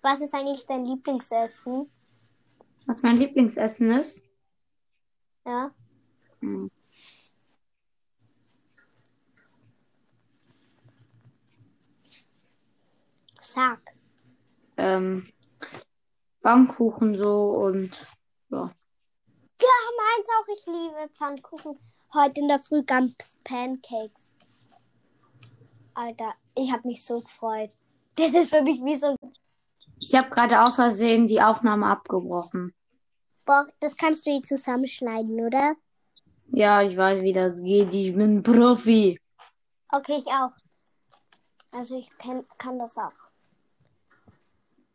Was 0.01 0.21
ist 0.21 0.33
eigentlich 0.33 0.65
dein 0.65 0.85
Lieblingsessen? 0.85 1.91
Was 2.85 3.01
mein 3.01 3.17
Lieblingsessen 3.17 3.91
ist? 3.91 4.23
Ja. 5.45 5.71
Hm. 6.39 6.71
Sag. 13.57 13.79
Ähm, 14.77 15.33
Pfannkuchen 16.39 17.17
so 17.17 17.53
und 17.65 18.07
ja. 18.51 18.71
Ja, 19.59 19.77
meins 19.97 20.27
auch. 20.29 20.47
Ich 20.55 20.65
liebe 20.67 21.09
Pfannkuchen. 21.17 21.79
Heute 22.13 22.41
in 22.41 22.49
der 22.49 22.59
Früh 22.59 22.83
gab's 22.83 23.35
Pancakes. 23.43 24.35
Alter, 25.95 26.35
ich 26.53 26.71
habe 26.71 26.87
mich 26.87 27.03
so 27.03 27.19
gefreut. 27.21 27.75
Das 28.17 28.35
ist 28.35 28.51
für 28.51 28.61
mich 28.61 28.79
wie 28.85 28.95
so. 28.95 29.15
Ich 29.99 30.13
habe 30.13 30.29
gerade 30.29 30.61
aus 30.61 30.75
Versehen 30.75 31.25
die 31.25 31.41
Aufnahme 31.41 31.87
abgebrochen. 31.87 32.75
Boah, 33.43 33.65
das 33.79 33.97
kannst 33.97 34.27
du 34.27 34.29
hier 34.29 34.43
zusammenschneiden, 34.43 35.43
oder? 35.43 35.73
Ja, 36.51 36.83
ich 36.83 36.95
weiß, 36.95 37.23
wie 37.23 37.33
das 37.33 37.59
geht. 37.59 37.91
Ich 37.95 38.13
bin 38.13 38.43
Profi. 38.43 39.19
Okay, 39.91 40.19
ich 40.19 40.27
auch. 40.27 40.51
Also 41.71 41.97
ich 41.97 42.15
kenn, 42.19 42.45
kann 42.59 42.77
das 42.77 42.95
auch. 42.97 43.26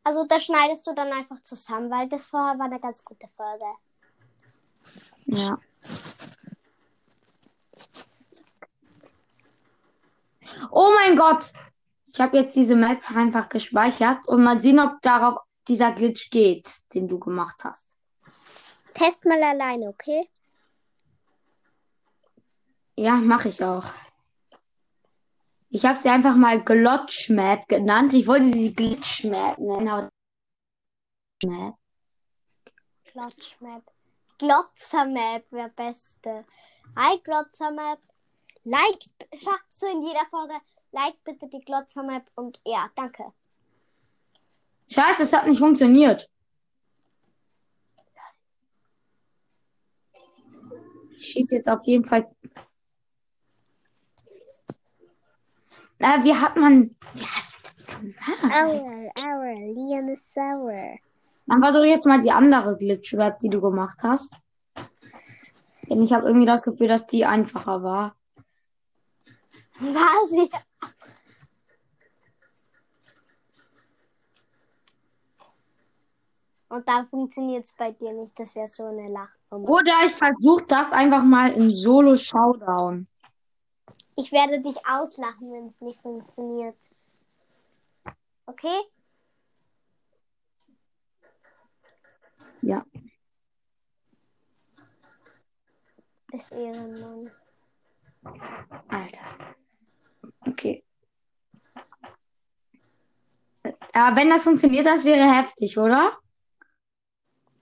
Also 0.04 0.24
das 0.26 0.44
schneidest 0.44 0.86
du 0.86 0.94
dann 0.94 1.12
einfach 1.12 1.40
zusammen, 1.42 1.90
weil 1.90 2.08
das 2.08 2.26
vorher 2.26 2.58
war 2.58 2.66
eine 2.66 2.80
ganz 2.80 3.04
gute 3.04 3.28
Folge. 3.28 3.64
Ja. 5.26 5.58
Oh 10.70 10.90
mein 10.94 11.16
Gott! 11.16 11.52
Ich 12.06 12.20
habe 12.20 12.36
jetzt 12.36 12.54
diese 12.56 12.76
Map 12.76 12.98
einfach 13.10 13.48
gespeichert 13.48 14.26
und 14.28 14.42
mal 14.42 14.60
sehen, 14.60 14.80
ob 14.80 15.00
darauf 15.00 15.40
dieser 15.68 15.92
Glitch 15.92 16.30
geht, 16.30 16.68
den 16.92 17.08
du 17.08 17.18
gemacht 17.18 17.64
hast. 17.64 17.96
Test 18.92 19.24
mal 19.24 19.42
alleine, 19.42 19.88
okay? 19.88 20.28
Ja, 22.96 23.14
mache 23.14 23.48
ich 23.48 23.64
auch. 23.64 23.86
Ich 25.74 25.86
habe 25.86 25.98
sie 25.98 26.10
einfach 26.10 26.36
mal 26.36 26.62
Glotch 26.62 27.30
Map 27.30 27.66
genannt. 27.66 28.12
Ich 28.12 28.26
wollte 28.26 28.52
sie 28.52 28.74
Glitch 28.74 29.24
Map 29.24 29.58
nennen, 29.58 29.88
aber 29.88 30.10
Map. 31.46 31.74
Glotz-Map. 33.12 33.82
Glotzer-Map 34.38 35.50
wäre 35.50 35.70
beste. 35.70 36.44
Hi, 36.96 37.18
Glotzer-Map. 37.24 38.00
Like, 38.64 38.98
schau, 39.42 39.52
so 39.70 39.86
in 39.86 40.02
jeder 40.02 40.26
Folge. 40.30 40.54
Like 40.92 41.22
bitte 41.24 41.48
die 41.48 41.60
Glotzer-Map 41.60 42.30
und 42.34 42.60
ja, 42.66 42.90
danke. 42.94 43.32
Scheiße, 44.90 45.22
es 45.22 45.32
hat 45.32 45.46
nicht 45.46 45.58
funktioniert. 45.58 46.28
Ich 51.10 51.32
schieße 51.32 51.56
jetzt 51.56 51.68
auf 51.68 51.80
jeden 51.86 52.04
Fall. 52.04 52.30
Äh, 56.02 56.24
wie 56.24 56.34
hat 56.34 56.56
man. 56.56 56.96
Wie 57.14 57.24
hast 57.24 57.52
du 57.52 57.58
das 57.62 57.86
gemacht? 57.86 58.42
Aua, 58.42 59.10
aua, 59.14 59.52
Leon 59.54 60.08
ist 60.08 60.34
sauer. 60.34 60.98
Dann 61.46 61.62
versuche 61.62 61.86
ich 61.86 61.92
jetzt 61.92 62.06
mal 62.06 62.20
die 62.20 62.32
andere 62.32 62.76
Glitch-Web, 62.76 63.38
die 63.38 63.48
du 63.48 63.60
gemacht 63.60 63.98
hast. 64.02 64.32
Denn 65.88 66.02
ich 66.02 66.12
habe 66.12 66.26
irgendwie 66.26 66.46
das 66.46 66.62
Gefühl, 66.62 66.88
dass 66.88 67.06
die 67.06 67.24
einfacher 67.24 67.82
war. 67.84 68.16
War 69.78 70.28
sie? 70.28 70.50
Und 76.68 76.88
dann 76.88 77.06
funktioniert 77.06 77.64
es 77.66 77.72
bei 77.74 77.92
dir 77.92 78.12
nicht. 78.12 78.38
Das 78.38 78.56
wäre 78.56 78.66
so 78.66 78.84
eine 78.84 79.08
Lachnummer. 79.08 79.68
Oder 79.68 79.92
ich 80.06 80.12
versuche 80.12 80.64
das 80.66 80.90
einfach 80.90 81.22
mal 81.22 81.52
in 81.52 81.70
Solo-Showdown. 81.70 83.06
Ich 84.16 84.30
werde 84.30 84.60
dich 84.60 84.76
auslachen, 84.86 85.52
wenn 85.52 85.68
es 85.68 85.80
nicht 85.80 86.00
funktioniert. 86.00 86.76
Okay? 88.46 88.80
Ja. 92.60 92.84
Bis 96.30 96.50
Ehrenmann. 96.50 97.30
Alter. 98.88 99.54
Okay. 100.46 100.84
Aber 103.92 104.16
wenn 104.16 104.30
das 104.30 104.44
funktioniert, 104.44 104.86
das 104.86 105.04
wäre 105.04 105.30
heftig, 105.36 105.76
oder? 105.78 106.18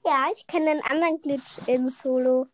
Ja, 0.04 0.28
ich 0.34 0.46
kenne 0.46 0.70
einen 0.70 0.82
anderen 0.82 1.20
Glitch 1.20 1.68
in 1.68 1.88
Solo. 1.88 2.46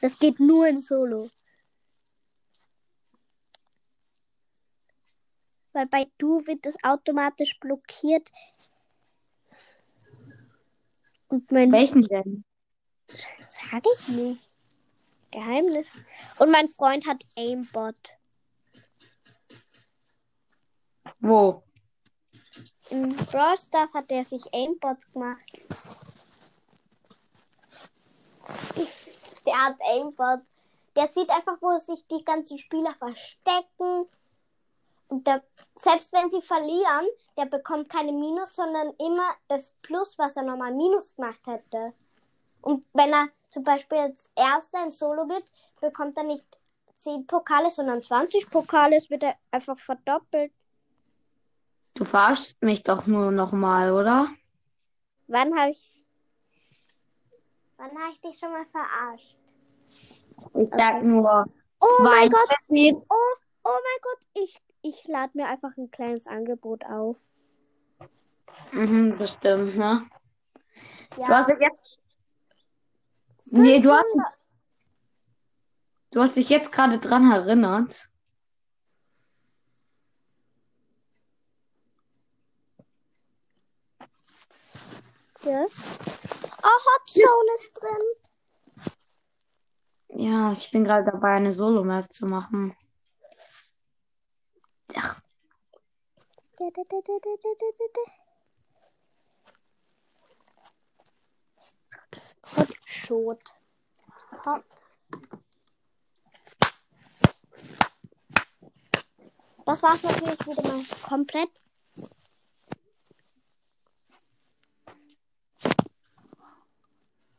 Das 0.00 0.18
geht 0.18 0.38
nur 0.38 0.66
in 0.68 0.80
Solo. 0.80 1.30
Weil 5.72 5.86
bei 5.86 6.10
Du 6.18 6.44
wird 6.46 6.66
es 6.66 6.76
automatisch 6.82 7.58
blockiert. 7.58 8.30
Und 11.28 11.50
mein 11.52 11.70
Welchen 11.72 12.02
denn? 12.02 12.44
Sag 13.08 13.84
ich 13.94 14.08
nicht. 14.08 14.50
Geheimnis. 15.30 15.92
Und 16.38 16.50
mein 16.50 16.68
Freund 16.68 17.06
hat 17.06 17.22
Aimbot. 17.36 17.96
Wo? 21.20 21.62
In 22.90 23.14
Brawl 23.14 23.58
Stars 23.58 23.92
hat 23.92 24.10
er 24.10 24.24
sich 24.24 24.52
Aimbot 24.54 25.12
gemacht. 25.12 25.44
Der 29.48 29.64
hat 29.64 29.76
Aimbot. 29.80 30.40
Der 30.94 31.08
sieht 31.08 31.30
einfach, 31.30 31.56
wo 31.62 31.78
sich 31.78 32.06
die 32.08 32.22
ganzen 32.22 32.58
Spieler 32.58 32.94
verstecken. 32.98 34.06
Und 35.08 35.26
der, 35.26 35.42
selbst 35.76 36.12
wenn 36.12 36.28
sie 36.28 36.42
verlieren, 36.42 37.06
der 37.38 37.46
bekommt 37.46 37.88
keine 37.88 38.12
Minus, 38.12 38.54
sondern 38.54 38.92
immer 38.98 39.34
das 39.48 39.72
Plus, 39.80 40.18
was 40.18 40.36
er 40.36 40.42
normal 40.42 40.74
Minus 40.74 41.16
gemacht 41.16 41.40
hätte. 41.46 41.94
Und 42.60 42.84
wenn 42.92 43.14
er 43.14 43.28
zum 43.50 43.64
Beispiel 43.64 43.98
jetzt 43.98 44.30
Erster 44.36 44.82
in 44.82 44.90
Solo 44.90 45.26
wird, 45.30 45.44
bekommt 45.80 46.18
er 46.18 46.24
nicht 46.24 46.44
10 46.98 47.26
Pokale, 47.26 47.70
sondern 47.70 48.02
20 48.02 48.50
Pokale. 48.50 48.96
Es 48.96 49.08
wird 49.08 49.22
er 49.22 49.36
einfach 49.50 49.78
verdoppelt. 49.78 50.52
Du 51.94 52.04
verarschst 52.04 52.62
mich 52.62 52.82
doch 52.82 53.06
nur 53.06 53.30
nochmal, 53.30 53.92
oder? 53.94 54.28
Wann 55.26 55.58
habe 55.58 55.70
ich. 55.70 56.04
Wann 57.78 57.96
habe 57.98 58.12
ich 58.12 58.20
dich 58.20 58.38
schon 58.38 58.52
mal 58.52 58.66
verarscht? 58.66 59.37
Ich 60.54 60.68
sag 60.72 61.02
nur 61.02 61.44
Oh 61.80 61.86
zwei. 61.98 62.04
mein 62.04 62.30
Gott. 62.30 63.04
Oh, 63.08 63.14
oh 63.64 63.70
mein 63.70 64.00
Gott, 64.02 64.26
ich, 64.34 64.60
ich 64.82 65.06
lade 65.06 65.32
mir 65.34 65.46
einfach 65.46 65.76
ein 65.76 65.90
kleines 65.90 66.26
Angebot 66.26 66.84
auf. 66.84 67.16
Mhm, 68.72 69.16
bestimmt, 69.18 69.76
ne? 69.76 70.06
Ja. 71.16 71.26
Du 71.26 71.32
hast 71.34 71.48
dich 71.50 71.58
jetzt. 71.60 71.98
Nee, 73.46 73.80
du 73.80 73.90
hast, 73.92 74.04
du 76.10 76.20
hast 76.20 76.36
dich 76.36 76.50
jetzt 76.50 76.70
gerade 76.70 76.98
dran 76.98 77.30
erinnert. 77.30 78.08
Ja. 85.42 85.64
Oh, 85.64 86.78
Hot 86.84 87.08
Zone 87.08 87.54
ist 87.54 87.72
drin. 87.74 88.27
Ja, 90.08 90.52
ich 90.52 90.70
bin 90.70 90.84
gerade 90.84 91.10
dabei, 91.10 91.34
eine 91.34 91.52
Solo-Map 91.52 92.12
zu 92.12 92.26
machen. 92.26 92.74
Ach, 94.96 95.20
Hot 102.56 102.68
Shot. 102.86 103.40
Hot. 104.44 104.64
Das 109.66 109.82
war's 109.82 110.02
natürlich 110.02 110.46
wieder 110.46 110.62
mal 110.62 110.84
komplett. 111.02 111.50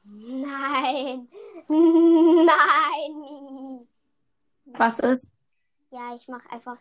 Nein. 0.04 1.28
Nein. 1.70 3.28
was 4.66 5.00
ist? 5.00 5.32
Ja, 5.92 6.16
ich 6.16 6.28
mache 6.28 6.52
einfach 6.52 6.78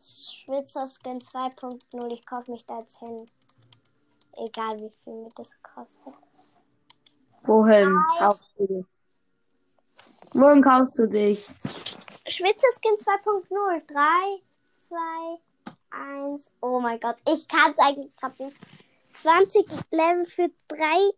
Schwitzer 0.00 0.86
Skin 0.86 1.20
2.0. 1.20 2.12
Ich 2.12 2.24
kaufe 2.24 2.50
mich 2.50 2.64
da 2.64 2.78
jetzt 2.78 2.98
hin. 2.98 3.26
Egal 4.36 4.78
wie 4.78 4.90
viel 5.02 5.14
mir 5.14 5.30
das 5.36 5.50
kostet. 5.62 6.14
Wohin 7.42 7.92
Nein. 7.92 8.04
kaufst 8.18 8.50
du 8.56 8.66
dich? 8.66 8.86
Wohin 10.32 10.62
kaufst 10.62 10.98
du 10.98 11.06
dich? 11.06 11.46
Schwitzer 12.28 12.68
Skin 12.80 12.94
2.0. 12.94 13.82
3, 13.86 14.42
2, 14.78 14.96
1. 15.90 16.50
Oh 16.60 16.78
mein 16.80 17.00
Gott. 17.00 17.16
Ich 17.28 17.48
kann 17.48 17.72
es 17.72 17.78
eigentlich 17.78 18.16
gerade 18.16 18.44
nicht. 18.44 18.58
20 19.14 19.66
Level 19.90 20.26
für 20.26 20.50
3. 20.68 21.10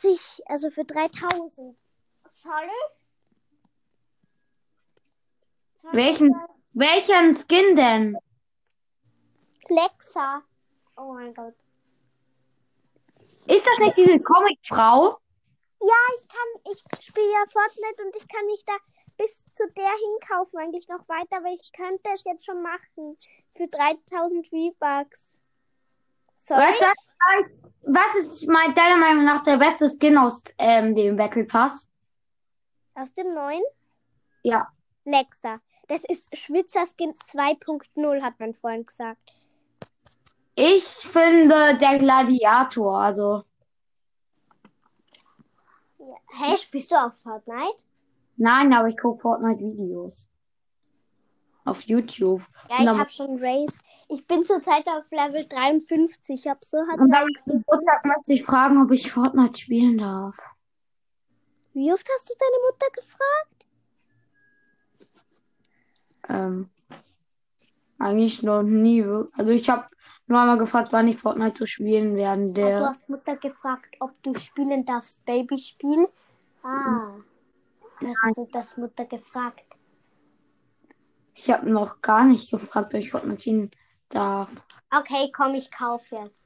Sich, 0.00 0.42
also 0.46 0.70
für 0.70 0.84
3000. 0.84 1.76
Soll 2.42 2.52
ich? 2.64 2.98
Soll 5.82 5.90
ich 5.90 5.96
Welchen, 5.96 6.34
welchen 6.72 7.34
Skin 7.34 7.74
denn? 7.74 8.16
Flexa. 9.66 10.42
Oh 10.96 11.12
mein 11.12 11.34
Gott. 11.34 11.54
Ist 13.46 13.66
das 13.66 13.78
nicht 13.78 13.96
diese 13.96 14.20
Comicfrau? 14.20 15.18
Ja, 15.80 16.00
ich 16.16 16.28
kann, 16.28 16.72
ich 16.72 16.78
spiele 17.04 17.32
ja 17.32 17.44
Fortnite 17.50 18.04
und 18.04 18.16
ich 18.16 18.28
kann 18.28 18.46
nicht 18.46 18.68
da 18.68 18.76
bis 19.16 19.44
zu 19.52 19.64
der 19.76 19.90
hinkaufen, 19.90 20.58
eigentlich 20.58 20.88
noch 20.88 21.08
weiter, 21.08 21.38
aber 21.38 21.52
ich 21.52 21.72
könnte 21.72 22.08
es 22.14 22.24
jetzt 22.24 22.44
schon 22.44 22.62
machen. 22.62 23.18
Für 23.56 23.66
3000 23.66 24.46
V-Bucks. 24.46 25.37
Sorry? 26.38 26.60
Was, 26.60 27.62
was 27.82 28.14
ist 28.16 28.48
mein, 28.48 28.74
deiner 28.74 28.96
Meinung 28.96 29.24
nach 29.24 29.42
der 29.42 29.58
beste 29.58 29.88
Skin 29.88 30.16
aus 30.16 30.42
ähm, 30.58 30.94
dem 30.94 31.16
Battle 31.16 31.44
Pass? 31.44 31.90
Aus 32.94 33.12
dem 33.12 33.34
neuen? 33.34 33.62
Ja. 34.42 34.68
Lexa. 35.04 35.60
Das 35.88 36.04
ist 36.04 36.36
Schwitzer 36.36 36.86
Skin 36.86 37.14
2.0, 37.14 38.22
hat 38.22 38.34
mein 38.38 38.54
Freund 38.54 38.86
gesagt. 38.86 39.32
Ich 40.54 40.84
finde 40.84 41.78
der 41.78 41.98
Gladiator, 41.98 42.98
also. 43.00 43.44
Hey, 46.30 46.58
spielst 46.58 46.90
du 46.90 46.96
auf 46.96 47.14
Fortnite? 47.22 47.84
Nein, 48.36 48.72
aber 48.72 48.88
ich 48.88 48.96
gucke 48.96 49.18
Fortnite-Videos. 49.18 50.28
Auf 51.68 51.82
YouTube. 51.82 52.42
Ja, 52.70 52.76
ich 52.78 52.84
dann- 52.86 52.98
habe 52.98 53.10
schon 53.10 53.38
Race. 53.42 53.76
Ich 54.08 54.26
bin 54.26 54.42
zurzeit 54.44 54.86
auf 54.86 55.04
Level 55.10 55.46
53. 55.46 56.34
Ich 56.34 56.48
hab 56.48 56.64
so 56.64 56.78
hat 56.78 56.98
Und 56.98 57.12
am 57.14 57.26
Geburtstag 57.44 58.04
möchte 58.06 58.32
ich 58.32 58.42
fragen, 58.42 58.80
ob 58.82 58.90
ich 58.90 59.12
Fortnite 59.12 59.58
spielen 59.58 59.98
darf. 59.98 60.38
Wie 61.74 61.92
oft 61.92 62.08
hast 62.14 62.30
du 62.30 62.34
deine 62.38 62.56
Mutter 62.70 62.86
gefragt? 62.94 63.66
Ähm, 66.30 66.70
eigentlich 67.98 68.42
noch 68.42 68.62
nie. 68.62 69.02
Also 69.36 69.50
ich 69.50 69.68
habe 69.68 69.88
nur 70.26 70.40
einmal 70.40 70.58
gefragt, 70.58 70.88
wann 70.92 71.08
ich 71.08 71.18
Fortnite 71.18 71.54
zu 71.54 71.66
spielen 71.66 72.16
werden. 72.16 72.44
Ah, 72.44 72.52
du 72.54 72.60
Der, 72.62 72.80
hast 72.80 73.08
Mutter 73.10 73.36
gefragt, 73.36 73.94
ob 74.00 74.22
du 74.22 74.34
spielen 74.34 74.86
darfst, 74.86 75.24
Babyspiel. 75.26 76.08
Ah. 76.62 77.12
Du 78.00 78.06
hast 78.08 78.16
also 78.24 78.48
das 78.52 78.76
Mutter 78.78 79.04
gefragt. 79.04 79.77
Ich 81.38 81.50
habe 81.50 81.70
noch 81.70 82.02
gar 82.02 82.24
nicht 82.24 82.50
gefragt, 82.50 82.94
ob 82.94 83.00
ich 83.00 83.10
Fortnite 83.10 83.40
spielen 83.40 83.70
darf. 84.08 84.50
Okay, 84.94 85.30
komm, 85.34 85.54
ich 85.54 85.70
kauf 85.70 86.02
jetzt. 86.10 86.42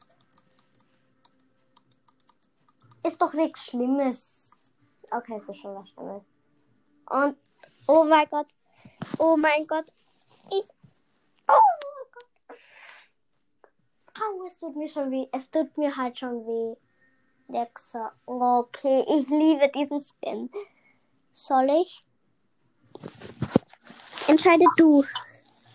Ist 3.06 3.20
doch 3.20 3.32
nichts 3.32 3.66
Schlimmes. 3.66 4.74
Okay, 5.10 5.38
ist 5.38 5.48
doch 5.48 5.54
schon 5.54 5.74
was 5.74 5.88
Schlimmes. 5.90 6.22
Und, 7.06 7.36
oh 7.88 8.04
mein 8.04 8.28
Gott. 8.28 8.46
Oh 9.18 9.36
mein 9.36 9.66
Gott. 9.66 9.86
Ich. 10.50 10.68
Oh 11.48 11.52
mein 11.82 12.12
Gott. 12.12 12.58
Au, 14.20 14.44
es 14.46 14.58
tut 14.58 14.76
mir 14.76 14.88
schon 14.88 15.10
weh. 15.10 15.26
Es 15.32 15.50
tut 15.50 15.76
mir 15.76 15.96
halt 15.96 16.18
schon 16.18 16.46
weh. 16.46 16.76
Lexa. 17.48 18.12
Okay, 18.26 19.04
ich 19.08 19.28
liebe 19.28 19.68
diesen 19.74 20.04
Skin. 20.04 20.50
Soll 21.32 21.70
ich? 21.70 22.04
Entscheide 24.28 24.64
du. 24.76 25.04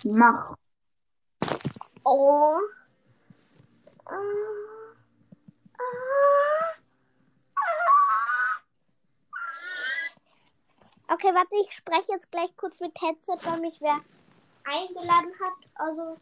Mach. 0.03 0.55
Oh. 2.03 2.57
Okay, 11.10 11.33
warte, 11.33 11.55
ich 11.65 11.73
spreche 11.73 12.12
jetzt 12.12 12.29
gleich 12.31 12.55
kurz 12.57 12.79
mit 12.79 12.93
Headset, 13.01 13.38
weil 13.49 13.62
mich 13.62 13.79
wer 13.81 14.01
eingeladen 14.65 15.31
hat. 15.39 15.53
Also, 15.75 16.17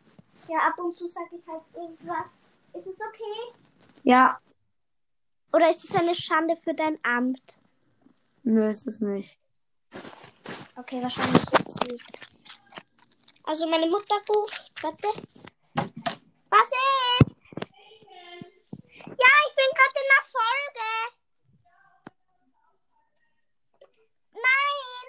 ja, 0.47 0.59
ab 0.59 0.77
und 0.77 0.95
zu 0.95 1.07
sage 1.07 1.35
ich 1.37 1.47
halt 1.47 1.63
irgendwas. 1.73 2.27
Ist 2.73 2.87
es 2.87 2.99
okay? 3.01 3.55
Ja, 4.03 4.39
Oder 5.53 5.69
ist 5.69 5.83
es 5.83 5.95
eine 5.95 6.13
Schande 6.13 6.55
für 6.57 6.73
dein 6.75 6.99
Amt? 7.03 7.59
nö, 8.43 8.67
ist 8.69 8.87
es 8.87 9.01
nicht. 9.01 9.39
Okay, 10.77 11.01
wahrscheinlich 11.01 11.41
ist 11.41 11.67
es 11.67 11.79
nicht. 11.87 12.19
Also, 13.43 13.67
meine 13.67 13.87
Mutter 13.87 14.15
ruft. 14.29 14.73
Warte. 14.81 15.07
Was 16.49 16.67
ist? 16.67 17.39
Ja, 19.05 19.31
ich 19.47 19.55
bin 19.55 19.71
gerade 19.73 19.99
in 20.01 20.09
der 20.11 20.23
Folge. 20.35 20.89
Nein! 24.33 25.05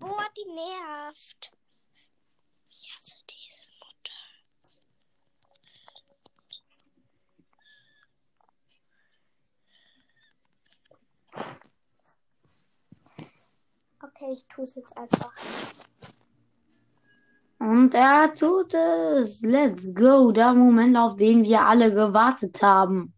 Boah, 0.00 0.28
die 0.36 0.48
nervt. 0.52 1.52
Ich 2.70 2.94
hasse 2.94 3.18
diese 3.30 3.62
Mutter. 3.78 4.18
Okay, 14.00 14.17
ich 14.30 14.46
tue 14.46 14.64
es 14.64 14.74
jetzt 14.74 14.96
einfach. 14.96 15.32
Und 17.58 17.94
er 17.94 18.32
tut 18.32 18.72
es. 18.74 19.42
Let's 19.42 19.94
go. 19.94 20.30
Der 20.32 20.54
Moment, 20.54 20.96
auf 20.96 21.16
den 21.16 21.44
wir 21.44 21.66
alle 21.66 21.92
gewartet 21.92 22.62
haben. 22.62 23.14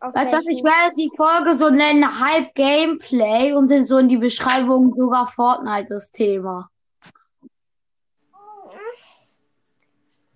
Okay, 0.00 0.14
Weißt 0.14 0.32
du 0.32 0.38
ich 0.48 0.62
werde 0.62 0.94
die 0.96 1.10
Folge 1.16 1.56
so 1.56 1.70
nennen, 1.70 2.04
Hype 2.20 2.54
Gameplay 2.54 3.52
und 3.52 3.68
dann 3.70 3.84
so 3.84 3.98
in 3.98 4.08
die 4.08 4.16
Beschreibung 4.16 4.94
sogar 4.94 5.26
Fortnite 5.26 5.94
das 5.94 6.12
Thema. 6.12 6.70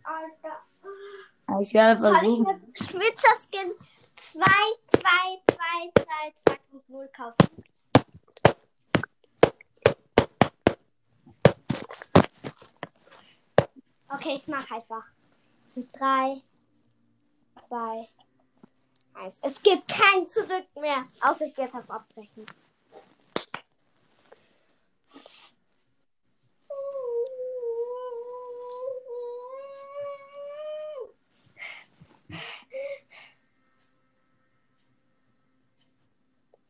Alter. 0.03 1.61
Ich 1.61 1.75
werde 1.75 2.01
Soll 2.01 2.15
ich 2.15 2.21
versuchen. 2.21 2.43
mir 2.43 2.61
Schwitzerskin 2.75 3.73
2, 4.17 4.41
2, 4.95 5.01
2, 5.47 6.05
2, 6.45 6.57
2.0 6.89 7.09
kaufen? 7.13 7.62
Okay, 14.15 14.35
ich 14.37 14.47
mach 14.47 14.71
einfach. 14.71 15.05
Drei, 15.95 16.43
zwei, 17.67 18.09
eins. 19.15 19.39
Es 19.41 19.63
gibt 19.63 19.89
kein 19.89 20.29
Zurück 20.29 20.67
mehr, 20.79 21.05
außer 21.23 21.47
ich 21.47 21.57
jetzt 21.57 21.75
auf 21.75 21.91
Abbrechen. 21.91 22.45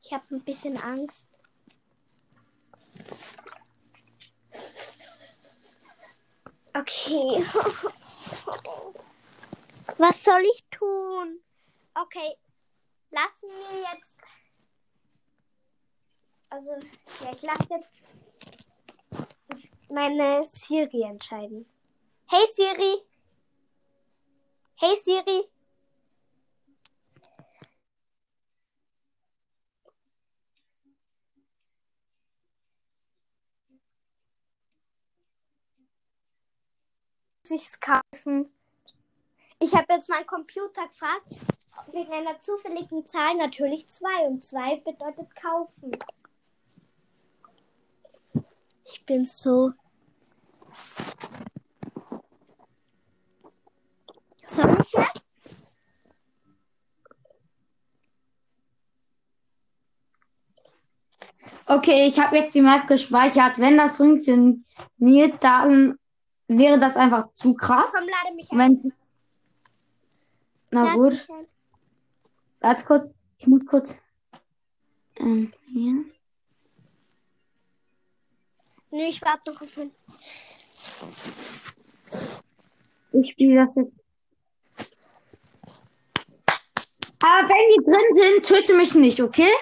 Ich 0.00 0.12
habe 0.12 0.24
ein 0.30 0.44
bisschen 0.44 0.76
Angst. 0.80 1.41
Okay. 6.74 7.44
Was 9.98 10.24
soll 10.24 10.42
ich 10.54 10.64
tun? 10.70 11.40
Okay, 11.94 12.36
lassen 13.10 13.48
wir 13.48 13.80
jetzt. 13.92 14.14
Also, 16.48 16.70
ja, 17.24 17.32
ich 17.34 17.42
lasse 17.42 17.66
jetzt 17.70 17.92
meine 19.90 20.48
Siri 20.48 21.02
entscheiden. 21.02 21.66
Hey 22.26 22.46
Siri. 22.54 23.02
Hey 24.76 24.96
Siri. 24.96 25.48
Sich's 37.52 37.78
kaufen. 37.80 38.50
Ich 39.58 39.74
habe 39.74 39.92
jetzt 39.92 40.08
meinen 40.08 40.26
Computer 40.26 40.88
gefragt, 40.88 41.26
wegen 41.92 42.12
einer 42.12 42.40
zufälligen 42.40 43.06
Zahl 43.06 43.36
natürlich 43.36 43.88
zwei 43.88 44.26
und 44.26 44.42
zwei 44.42 44.76
bedeutet 44.76 45.34
kaufen. 45.36 45.92
Ich 48.84 49.04
bin 49.04 49.24
so. 49.24 49.72
Soll 54.46 54.78
ich 54.82 54.92
jetzt? 54.92 55.24
Okay, 61.66 62.06
ich 62.06 62.18
habe 62.20 62.36
jetzt 62.36 62.54
die 62.54 62.60
Map 62.60 62.86
gespeichert. 62.86 63.58
Wenn 63.58 63.76
das 63.76 63.96
funktioniert, 63.96 64.64
dann 65.42 65.98
wäre 66.58 66.78
das 66.78 66.96
einfach 66.96 67.32
zu 67.32 67.54
krass. 67.54 67.90
Komm, 67.92 68.08
lade 68.08 68.34
mich 68.34 68.50
ein. 68.50 68.58
Wenn... 68.58 68.92
Na 70.70 70.84
Lade 70.84 70.96
gut, 70.96 71.12
mich 71.12 71.30
ein. 71.30 71.46
warte 72.60 72.84
kurz. 72.84 73.08
Ich 73.38 73.46
muss 73.46 73.66
kurz. 73.66 74.00
Ähm, 75.16 75.52
hier. 75.72 76.04
Nö, 78.90 79.04
ich 79.08 79.20
warte 79.22 79.50
noch 79.50 79.62
auf 79.62 79.76
mein. 79.76 79.90
Ich 83.12 83.30
spiele 83.30 83.56
das 83.56 83.74
jetzt. 83.74 83.92
Aber 87.20 87.48
wenn 87.48 87.70
die 87.70 87.84
drin 87.84 88.14
sind, 88.14 88.46
töte 88.46 88.74
mich 88.74 88.94
nicht, 88.94 89.20
okay? 89.22 89.52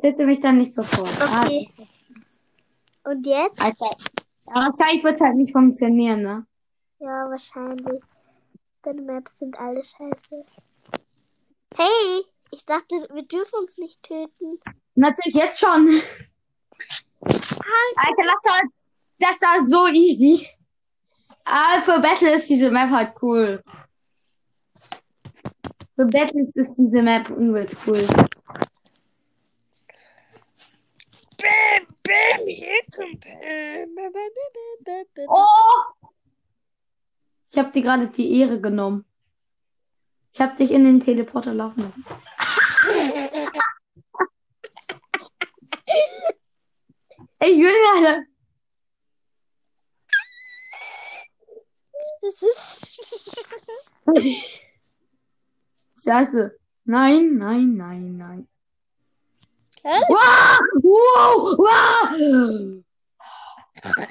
Töte 0.00 0.26
mich 0.26 0.40
dann 0.40 0.58
nicht 0.58 0.74
sofort. 0.74 1.10
Okay. 1.22 1.68
Und 3.06 3.24
jetzt? 3.26 3.60
Alter. 3.60 3.90
Aber 4.46 4.66
wahrscheinlich 4.66 5.04
wird 5.04 5.14
es 5.14 5.20
halt 5.20 5.36
nicht 5.36 5.52
funktionieren, 5.52 6.22
ne? 6.22 6.46
Ja, 6.98 7.30
wahrscheinlich. 7.30 8.02
Deine 8.82 9.02
Maps 9.02 9.38
sind 9.38 9.56
alle 9.58 9.84
scheiße. 9.84 10.44
Hey, 11.76 12.24
ich 12.50 12.64
dachte, 12.64 12.94
wir 13.12 13.22
dürfen 13.22 13.54
uns 13.60 13.76
nicht 13.78 14.02
töten. 14.02 14.58
Natürlich 14.94 15.34
jetzt 15.34 15.60
schon. 15.60 15.86
Alter, 17.20 18.24
das 18.24 18.52
war, 18.52 18.62
das 19.18 19.40
war 19.42 19.60
so 19.64 19.86
easy. 19.86 20.44
Aber 21.44 21.80
für 21.80 22.00
Battle 22.00 22.34
ist 22.34 22.48
diese 22.48 22.70
Map 22.72 22.90
halt 22.90 23.14
cool. 23.22 23.62
Für 25.94 26.06
Battles 26.06 26.56
ist 26.56 26.74
diese 26.74 27.02
Map 27.02 27.30
übelst 27.30 27.76
cool. 27.86 28.06
Bam, 32.06 32.46
hier 32.46 32.80
kommt 32.94 33.24
Bam, 33.24 33.94
bam. 35.14 35.26
Oh! 35.28 36.08
Ich 37.48 37.58
habe 37.58 37.70
dir 37.70 37.82
gerade 37.82 38.08
die 38.08 38.40
Ehre 38.40 38.60
genommen. 38.60 39.04
Ich 40.32 40.40
habe 40.40 40.54
dich 40.56 40.70
in 40.70 40.84
den 40.84 41.00
Teleporter 41.00 41.54
laufen 41.54 41.82
lassen. 41.82 42.04
Ich 47.38 47.58
will 47.58 47.70
gerade. 47.70 48.26
Das 52.22 52.42
ist. 52.42 52.86
Scheiße. 56.02 56.58
Nein, 56.84 57.36
nein, 57.36 57.76
nein, 57.76 58.16
nein. 58.16 58.48
Wow! 59.86 60.58
Wow! 60.82 61.54
Wow! 61.58 62.82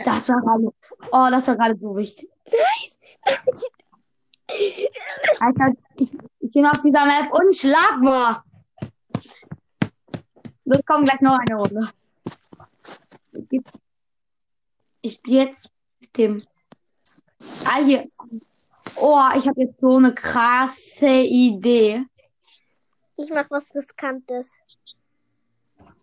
Das 0.05 0.29
war 0.29 0.41
gerade. 0.41 0.73
Oh, 1.11 1.27
das 1.29 1.47
war 1.49 1.55
gerade 1.57 1.77
so 1.77 1.95
wichtig. 1.97 2.29
Alter, 5.39 5.73
ich, 5.97 6.53
bin 6.53 6.65
auf 6.65 6.79
dieser 6.79 7.05
Map 7.05 7.27
unschlagbar. 7.33 8.45
Wir 10.63 10.81
kommen 10.83 11.03
gleich 11.03 11.19
noch 11.19 11.37
eine 11.37 11.59
Runde. 11.59 11.89
Ich 15.01 15.21
bin 15.21 15.33
jetzt 15.33 15.69
mit 15.99 16.17
dem. 16.17 16.47
Ah, 17.65 17.83
hier. 17.83 18.09
Oh, 18.95 19.27
ich 19.35 19.45
habe 19.45 19.61
jetzt 19.61 19.81
so 19.81 19.97
eine 19.97 20.13
krasse 20.13 21.09
Idee. 21.09 22.05
Ich 23.17 23.29
mach 23.29 23.49
was 23.49 23.75
Riskantes. 23.75 24.47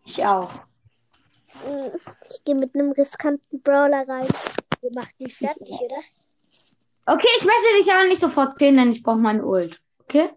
Ich 0.05 0.25
auch. 0.25 0.53
Hm, 1.65 1.93
Ich 2.31 2.45
gehe 2.45 2.55
mit 2.55 2.75
einem 2.75 2.93
riskanten 2.93 3.63
Brawler 3.63 4.07
rein. 4.09 4.27
Ihr 4.83 4.93
macht 4.93 5.19
mich 5.21 5.37
fertig, 5.37 5.71
oder? 5.71 6.03
Okay, 7.07 7.29
ich 7.39 7.45
möchte 7.45 7.77
dich 7.79 7.93
aber 7.93 8.05
nicht 8.05 8.21
sofort 8.21 8.59
killen, 8.59 8.77
denn 8.77 8.91
ich 8.91 9.03
brauche 9.03 9.19
meine 9.19 9.45
Ult. 9.45 9.81
Okay? 10.03 10.31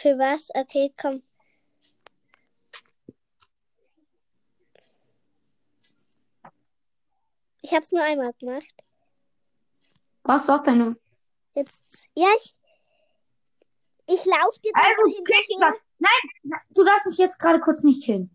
Für 0.00 0.16
was? 0.18 0.48
Okay, 0.54 0.92
komm. 1.00 1.22
Ich 7.62 7.72
hab's 7.72 7.92
nur 7.92 8.02
einmal 8.02 8.32
gemacht. 8.34 8.72
Du 10.24 10.32
auch 10.32 10.62
deine. 10.62 10.96
Jetzt, 11.54 12.06
ja, 12.14 12.28
ich, 12.36 12.58
ich 14.06 14.24
lauf 14.24 14.58
dir 14.60 14.72
Also, 14.74 15.02
so 15.06 15.22
kriegst 15.24 15.50
du 15.50 15.54
hinterher. 15.54 15.74
Nein, 15.98 16.60
du 16.70 16.84
darfst 16.84 17.06
mich 17.06 17.18
jetzt 17.18 17.38
gerade 17.38 17.60
kurz 17.60 17.82
nicht 17.82 18.04
killen. 18.04 18.34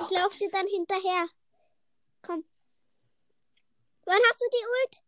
Ich 0.00 0.10
lauf 0.10 0.36
dir 0.36 0.48
dann 0.50 0.66
hinterher. 0.66 1.26
Komm. 2.22 2.44
Wann 4.06 4.18
hast 4.28 4.40
du 4.40 4.46
die 4.50 4.66
Ult? 4.66 5.02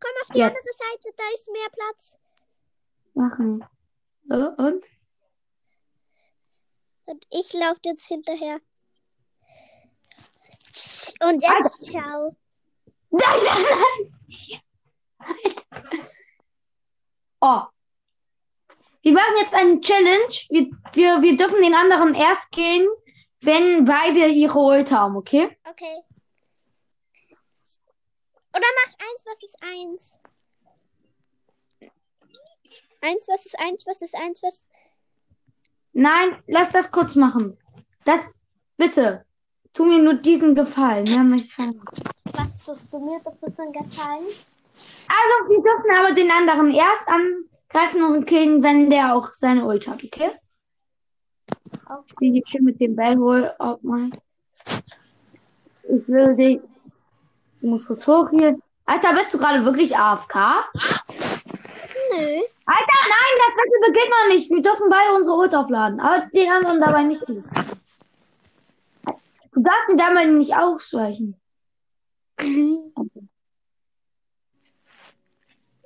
Komm 0.00 0.10
auf 0.22 0.28
die 0.28 0.38
Jetzt. 0.38 0.48
andere 0.48 0.62
Seite, 0.62 1.14
da 1.16 1.24
ist 1.34 1.48
mehr 1.48 1.68
Platz. 1.72 2.16
Machen. 3.14 3.64
So, 4.28 4.64
und? 4.64 4.86
Und 7.06 7.26
ich 7.30 7.52
lauf 7.52 7.78
dir 7.78 7.92
jetzt 7.92 8.06
hinterher. 8.06 8.60
Und 11.20 11.42
jetzt, 11.42 11.52
Alter. 11.52 11.80
ciao. 11.80 12.36
Nein, 13.10 13.40
nein, 13.44 13.64
nein! 13.70 14.60
Alter. 15.18 16.08
Oh. 17.40 17.75
Wir 19.06 19.12
machen 19.12 19.34
jetzt 19.38 19.54
eine 19.54 19.80
Challenge. 19.80 20.34
Wir, 20.50 20.68
wir, 20.94 21.22
wir 21.22 21.36
dürfen 21.36 21.60
den 21.62 21.74
anderen 21.76 22.12
erst 22.16 22.50
killen, 22.50 22.88
wenn 23.40 23.84
beide 23.84 24.26
ihre 24.26 24.58
Ult 24.58 24.90
haben, 24.90 25.14
okay? 25.16 25.56
Okay. 25.70 26.02
Oder 28.52 28.66
mach 28.74 28.92
eins, 28.98 29.24
was 29.24 29.42
ist 29.44 29.54
eins? 29.62 30.12
Eins, 33.00 33.28
was 33.28 33.46
ist 33.46 33.56
eins, 33.60 33.86
was 33.86 34.02
ist 34.02 34.14
eins, 34.16 34.42
was. 34.42 34.64
Nein, 35.92 36.42
lass 36.48 36.70
das 36.70 36.90
kurz 36.90 37.14
machen. 37.14 37.56
Das, 38.04 38.22
bitte. 38.76 39.24
Tu 39.72 39.84
mir 39.84 40.02
nur 40.02 40.14
diesen 40.14 40.56
Gefallen. 40.56 41.04
Mehr 41.04 41.22
möchte 41.22 41.46
ich 41.46 41.54
von- 41.54 41.80
Was 42.32 42.64
tust 42.64 42.92
du 42.92 42.98
mir 42.98 43.20
dafür 43.20 43.52
für 43.52 43.62
einen 43.62 43.72
Gefallen? 43.72 44.26
Also, 44.26 45.48
wir 45.48 45.62
dürfen 45.62 45.90
aber 45.96 46.12
den 46.12 46.28
anderen 46.32 46.72
erst 46.72 47.06
angreifen 47.68 48.02
und 48.02 48.26
killen, 48.26 48.62
wenn 48.62 48.90
der 48.90 49.14
auch 49.14 49.28
seine 49.28 49.64
Ult 49.66 49.88
hat, 49.88 50.04
okay? 50.04 50.32
Ich 51.70 52.12
spiele 52.12 52.36
jetzt 52.36 52.50
schön 52.50 52.64
mit 52.64 52.78
dem 52.80 52.96
Bell 52.96 53.18
wohl. 53.18 53.52
Oh 53.58 53.76
mein. 53.82 54.12
Ich 55.84 56.08
will 56.08 56.34
dich. 56.34 56.60
Du 57.60 57.68
musst 57.68 57.86
kurz 57.86 58.06
hoch 58.06 58.30
hier. 58.30 58.58
Alter, 58.84 59.14
bist 59.14 59.32
du 59.34 59.38
gerade 59.38 59.64
wirklich 59.64 59.96
AFK? 59.96 60.34
Nö. 62.12 62.42
Alter, 62.68 63.00
nein, 63.08 63.38
das 63.38 63.54
Battle 63.56 63.80
beginnt 63.86 64.10
noch 64.10 64.26
nicht. 64.28 64.50
Wir 64.50 64.60
dürfen 64.62 64.90
beide 64.90 65.14
unsere 65.14 65.36
Ult 65.36 65.54
aufladen. 65.54 66.00
Aber 66.00 66.26
den 66.26 66.50
anderen 66.50 66.80
dabei 66.80 67.04
nicht. 67.04 67.22
Du 67.28 67.44
darfst 69.62 69.88
den 69.88 69.96
dabei 69.96 70.24
nicht 70.26 70.56
ausweichen. 70.56 71.40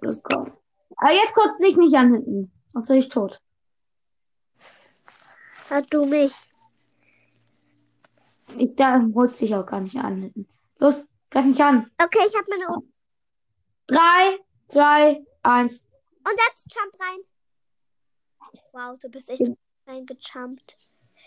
Los, 0.00 0.22
komm. 0.22 0.52
Aber 1.00 1.12
jetzt 1.12 1.34
kurz 1.34 1.56
dich 1.56 1.78
nicht 1.78 1.94
an 1.96 2.12
hinten. 2.12 2.52
Sonst 2.72 2.88
bin 2.88 2.98
ich 2.98 3.08
tot. 3.08 3.40
Ah, 5.70 5.80
du 5.80 6.04
mich. 6.04 6.30
Ich 8.58 8.76
da 8.76 8.98
muss 8.98 9.38
dich 9.38 9.54
auch 9.54 9.64
gar 9.64 9.80
nicht 9.80 9.96
anhalten. 9.96 10.46
Los, 10.78 11.08
greif 11.30 11.46
mich 11.46 11.62
an. 11.62 11.90
Okay, 12.02 12.26
ich 12.28 12.36
habe 12.36 12.46
meine 12.50 12.68
Uhr. 12.68 12.82
Drei, 13.86 14.38
zwei, 14.68 15.24
eins. 15.42 15.82
Und 16.18 16.38
jetzt 16.48 16.66
jump 16.70 16.92
rein. 17.00 17.20
Wow, 18.72 18.98
du 18.98 19.08
bist 19.08 19.30
echt 19.30 19.50
reingejumpt. 19.86 20.76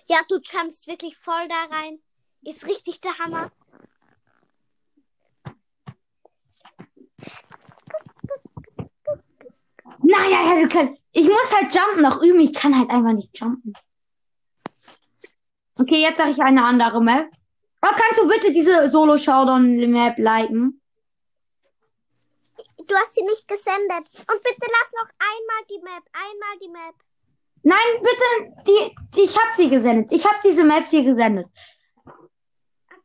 Ja, 0.08 0.20
du 0.28 0.38
jumpst 0.38 0.86
wirklich 0.86 1.18
voll 1.18 1.48
da 1.48 1.76
rein. 1.76 2.00
Ist 2.44 2.68
richtig 2.68 3.02
der 3.02 3.18
Hammer. 3.18 3.52
Nein, 10.04 10.32
ja, 10.32 10.42
ja, 10.44 10.62
du 10.62 10.68
kannst. 10.68 11.02
Ich 11.14 11.28
muss 11.28 11.56
halt 11.56 11.74
jumpen 11.74 12.02
noch 12.02 12.22
üben. 12.22 12.40
Ich 12.40 12.54
kann 12.54 12.78
halt 12.78 12.90
einfach 12.90 13.14
nicht 13.14 13.38
jumpen. 13.40 13.74
Okay, 15.80 16.02
jetzt 16.02 16.18
sage 16.18 16.32
ich 16.32 16.42
eine 16.42 16.64
andere 16.64 17.02
Map. 17.02 17.30
Oh, 17.82 17.96
kannst 17.96 18.20
du 18.20 18.28
bitte 18.28 18.52
diese 18.52 18.88
Solo-Showdown-Map 18.90 20.18
liken? 20.18 20.82
Du 22.88 22.96
hast 22.96 23.16
sie 23.16 23.24
nicht 23.24 23.48
gesendet. 23.48 24.08
Und 24.14 24.44
bitte 24.44 24.68
lass 24.68 24.92
noch 24.94 25.10
einmal 25.20 25.64
die 25.70 25.80
Map. 25.84 26.04
Einmal 26.14 26.58
die 26.62 26.70
Map. 26.70 26.96
Nein, 27.64 28.02
bitte, 28.02 28.64
die, 28.68 28.96
die, 29.16 29.22
ich 29.22 29.38
habe 29.38 29.56
sie 29.56 29.70
gesendet. 29.70 30.12
Ich 30.12 30.26
habe 30.26 30.38
diese 30.44 30.66
Map 30.66 30.90
dir 30.90 31.04
gesendet. 31.04 31.48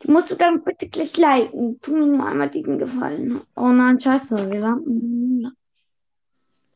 Die 0.02 0.10
musst 0.10 0.30
du 0.30 0.34
dann 0.34 0.64
bitte 0.64 0.88
gleich 0.88 1.16
liken. 1.16 1.80
Tu 1.80 1.92
mir 1.92 2.06
nur 2.06 2.26
einmal 2.26 2.50
diesen 2.50 2.78
Gefallen. 2.78 3.40
Oh 3.56 3.68
nein, 3.68 4.00
scheiße. 4.00 4.50
Wir 4.50 4.60
landen. 4.60 5.56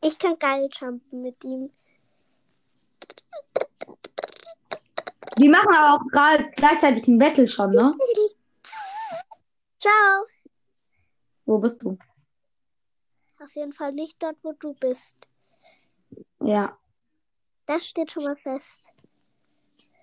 Ich 0.03 0.19
kann 0.19 0.37
geil 0.37 0.69
jumpen 0.71 1.21
mit 1.21 1.41
ihm. 1.45 1.71
Die 5.37 5.49
machen 5.49 5.73
aber 5.73 5.95
auch 5.95 6.07
gerade 6.11 6.51
gleichzeitig 6.55 7.07
ein 7.07 7.17
Battle 7.17 7.47
schon, 7.47 7.71
ne? 7.71 7.95
Ciao. 9.79 10.25
Wo 11.45 11.57
bist 11.57 11.81
du? 11.83 11.97
Auf 13.41 13.55
jeden 13.55 13.73
Fall 13.73 13.93
nicht 13.93 14.21
dort, 14.21 14.37
wo 14.43 14.53
du 14.53 14.73
bist. 14.73 15.15
Ja. 16.41 16.77
Das 17.65 17.87
steht 17.87 18.11
schon 18.11 18.23
mal 18.25 18.35
fest. 18.35 18.81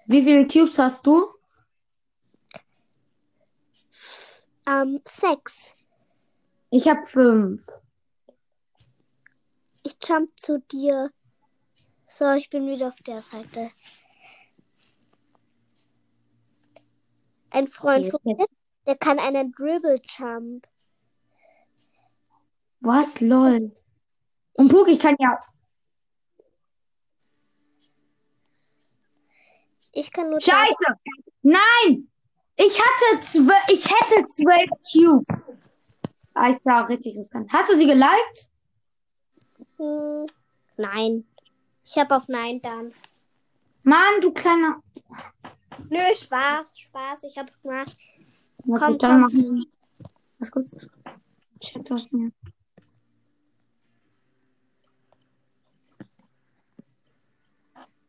Wie 0.07 0.23
viele 0.23 0.49
Cubes 0.49 0.79
hast 0.79 1.07
du? 1.07 1.29
Ähm, 4.67 5.01
sechs. 5.05 5.75
Ich 6.71 6.89
habe 6.89 7.07
fünf. 7.07 7.67
Ich 9.83 9.97
jump 10.03 10.31
zu 10.39 10.61
dir. 10.61 11.11
So, 12.07 12.31
ich 12.33 12.51
bin 12.51 12.67
wieder 12.67 12.89
auf 12.89 13.01
der 13.03 13.23
Seite. 13.23 13.71
Ein 17.51 17.67
Freund 17.67 18.11
von 18.11 18.21
mir, 18.25 18.47
der 18.87 18.97
kann 18.97 19.19
einen 19.19 19.53
Dribble 19.53 20.01
Jump. 20.19 20.67
Was? 22.81 23.21
Lol. 23.21 23.75
Und 24.55 24.69
Puk, 24.69 24.89
ich 24.89 24.99
kann 24.99 25.17
ja. 25.19 25.39
Ich 29.93 30.13
kann 30.13 30.31
nur. 30.31 30.41
Scheiße! 30.41 30.75
Nein! 31.43 32.09
Ich 32.57 32.79
hatte 32.79 33.21
zwölf, 33.21 33.65
ich 33.71 33.85
hätte 33.87 34.27
zwölf 34.27 34.71
Cubes. 34.93 35.43
Ah, 36.35 36.55
ja 36.65 36.85
auch 36.85 36.89
richtig 36.89 37.17
riskant. 37.17 37.53
Hast 37.53 37.71
du 37.71 37.77
sie 37.77 37.87
geliked? 37.87 38.51
Hm, 39.81 40.27
nein. 40.77 41.25
Ich 41.83 41.97
habe 41.97 42.15
auf 42.15 42.29
Nein 42.29 42.61
dann. 42.61 42.93
Mann, 43.83 44.21
du 44.21 44.31
kleiner. 44.31 44.83
Nö, 45.89 45.99
Spaß, 46.15 46.67
Spaß, 46.75 47.23
ich 47.23 47.39
hab's 47.39 47.61
gemacht. 47.63 47.97
Na 48.65 48.79
Komm, 48.79 48.99
dann 48.99 49.13
komm. 49.13 49.21
machen. 49.21 49.73
Was 50.39 50.51
kurz? 50.51 50.77
Chat 51.61 51.91
was 51.91 52.13
mir. 52.13 52.31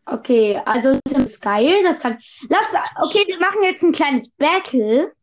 Okay, 0.05 0.61
also 0.65 0.99
das 1.05 1.13
ist 1.23 1.41
geil. 1.41 1.83
Das 1.83 1.99
kann. 1.99 2.19
Lass. 2.49 2.73
Okay, 3.01 3.23
wir 3.27 3.39
machen 3.39 3.63
jetzt 3.63 3.81
ein 3.83 3.93
kleines 3.93 4.29
Battle. 4.31 5.15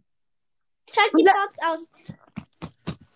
Schalt 0.90 1.12
die 1.14 1.24
Box 1.24 1.58
aus. 1.66 1.90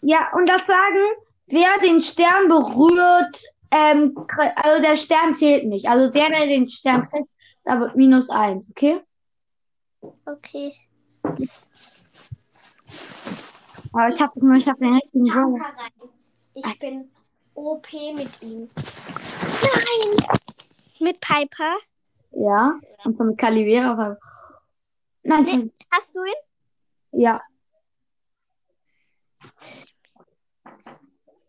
Ja, 0.03 0.31
und 0.35 0.47
das 0.47 0.67
sagen, 0.67 0.99
wer 1.47 1.79
den 1.83 2.01
Stern 2.01 2.49
berührt, 2.49 3.45
ähm, 3.71 4.15
also 4.57 4.83
der 4.83 4.97
Stern 4.97 5.35
zählt 5.35 5.67
nicht. 5.67 5.89
Also 5.89 6.11
der, 6.11 6.29
der 6.29 6.47
den 6.47 6.69
Stern 6.69 7.09
kriegt, 7.09 7.29
da 7.65 7.81
wird 7.81 7.97
minus 7.97 8.29
eins, 8.31 8.71
okay? 8.71 9.01
Okay. 10.27 10.75
Aber 13.93 14.09
ich 14.09 14.21
habe 14.21 14.57
ich 14.57 14.69
hab 14.69 14.79
den 14.79 14.95
richtigen 14.95 15.25
Brawler. 15.25 15.59
Tanker 15.59 15.83
rein. 15.83 16.11
Ich 16.55 16.79
bin 16.79 17.11
OP 17.55 17.93
mit 17.93 18.43
ihm. 18.43 18.69
Nein! 19.63 20.27
Mit 21.01 21.21
Piper. 21.21 21.77
Ja, 22.33 22.79
und 23.05 23.17
so 23.17 23.25
mit 23.25 23.39
Calivera. 23.39 24.17
Nein, 25.23 25.47
scheiße. 25.47 25.71
Hast 25.91 26.15
du 26.15 26.25
ihn? 26.25 27.21
Ja. 27.21 27.43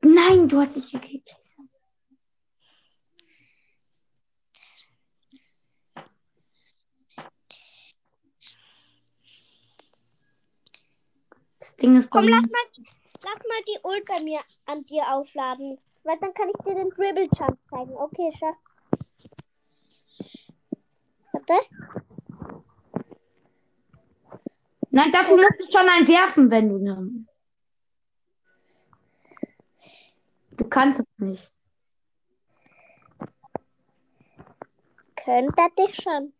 Nein, 0.03 0.47
du 0.49 0.59
hast 0.59 0.75
dich 0.75 0.91
gekillt. 0.91 1.29
Scheiße. 1.29 1.69
Das 11.59 11.75
Ding 11.77 11.95
ist 11.95 12.09
Komm, 12.09 12.27
lass 12.27 12.41
mal, 12.41 12.85
lass 13.23 13.39
mal 13.47 13.63
die 13.67 13.79
Ult 13.83 14.05
bei 14.05 14.19
mir 14.19 14.41
an 14.65 14.85
dir 14.85 15.03
aufladen. 15.13 15.79
Weil 16.03 16.19
dann 16.19 16.33
kann 16.33 16.49
ich 16.49 16.65
dir 16.65 16.75
den 16.75 16.89
Dribble 16.89 17.29
Jump 17.39 17.57
zeigen. 17.69 17.95
Okay, 17.95 18.29
schau. 18.37 18.53
Warte. 21.31 21.53
Nein, 24.89 25.11
dafür 25.13 25.37
musst 25.37 25.59
du 25.59 25.71
schon 25.71 25.89
einen 25.89 26.07
werfen, 26.07 26.51
wenn 26.51 26.69
du. 26.69 26.77
Ne... 26.77 27.25
Du 30.63 30.69
kannst 30.69 31.01
es 31.01 31.05
nicht. 31.17 31.51
Könnte 35.17 35.67
dich 35.77 36.01
schon. 36.01 36.31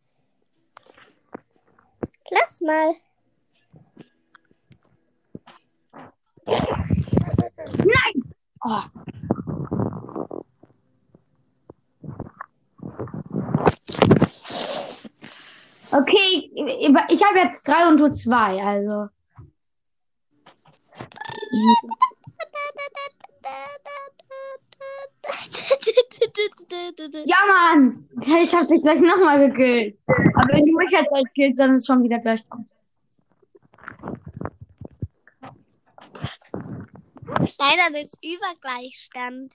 Lass 2.31 2.61
mal. 2.61 2.95
Oh. 8.65 8.83
Okay, 15.91 16.49
ich, 16.55 16.95
ich 17.09 17.25
habe 17.25 17.39
jetzt 17.39 17.67
drei 17.67 17.89
und 17.89 17.99
du 17.99 18.09
zwei, 18.09 18.63
also. 18.63 19.09
Ja, 27.25 27.37
Mann! 27.47 28.07
Ich 28.41 28.53
habe 28.53 28.67
dich 28.67 28.81
gleich 28.81 29.01
nochmal 29.01 29.49
gekillt. 29.49 29.97
Aber 30.07 30.53
wenn 30.53 30.65
du 30.65 30.77
mich 30.77 30.91
jetzt 30.91 31.09
gleich 31.09 31.23
killst, 31.35 31.59
dann 31.59 31.75
ist 31.75 31.85
schon 31.85 32.01
wieder 32.03 32.19
Gleichstand. 32.19 32.71
Nein, 37.59 37.77
dann 37.77 37.95
ist 37.95 38.17
Übergleichstand. 38.23 39.53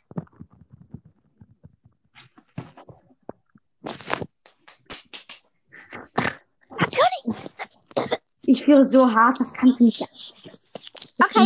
Ich 8.43 8.65
führe 8.65 8.85
so 8.85 9.15
hart, 9.15 9.41
das 9.41 9.53
kannst 9.53 9.81
du 9.81 9.85
nicht. 9.85 10.01
Okay, 10.01 10.09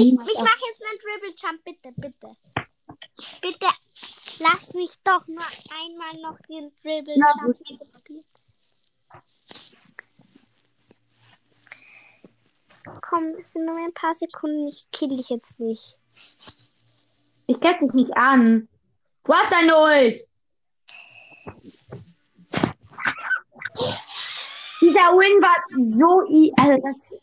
ich, 0.03 0.15
mache 0.15 0.61
Dribble 1.03 1.35
Jump, 1.37 1.65
bitte, 1.65 1.93
bitte. 1.97 2.37
Bitte, 3.41 3.67
lass 4.39 4.75
mich 4.75 4.93
doch 5.05 5.27
nur 5.27 5.45
einmal 5.71 6.21
noch 6.23 6.39
den 6.49 6.73
Dribble 6.83 7.15
Jump 7.15 7.59
probieren. 7.59 8.25
Komm, 13.01 13.35
es 13.39 13.53
sind 13.53 13.65
nur 13.65 13.77
ein 13.77 13.95
paar 13.95 14.15
Sekunden, 14.15 14.67
ich 14.69 14.91
kill 14.91 15.09
dich 15.09 15.29
jetzt 15.29 15.61
nicht. 15.61 15.99
Ich 17.47 17.61
ketz 17.61 17.81
dich 17.81 17.93
nicht 17.93 18.17
an. 18.17 18.69
Du 19.25 19.33
hast 19.33 19.53
eine 19.53 19.77
Ult. 19.77 20.19
Dieser 24.81 25.13
Win 25.15 25.41
war 25.43 25.57
so 25.83 26.23
i. 26.29 26.53
Also 26.59 26.77
das. 26.83 27.15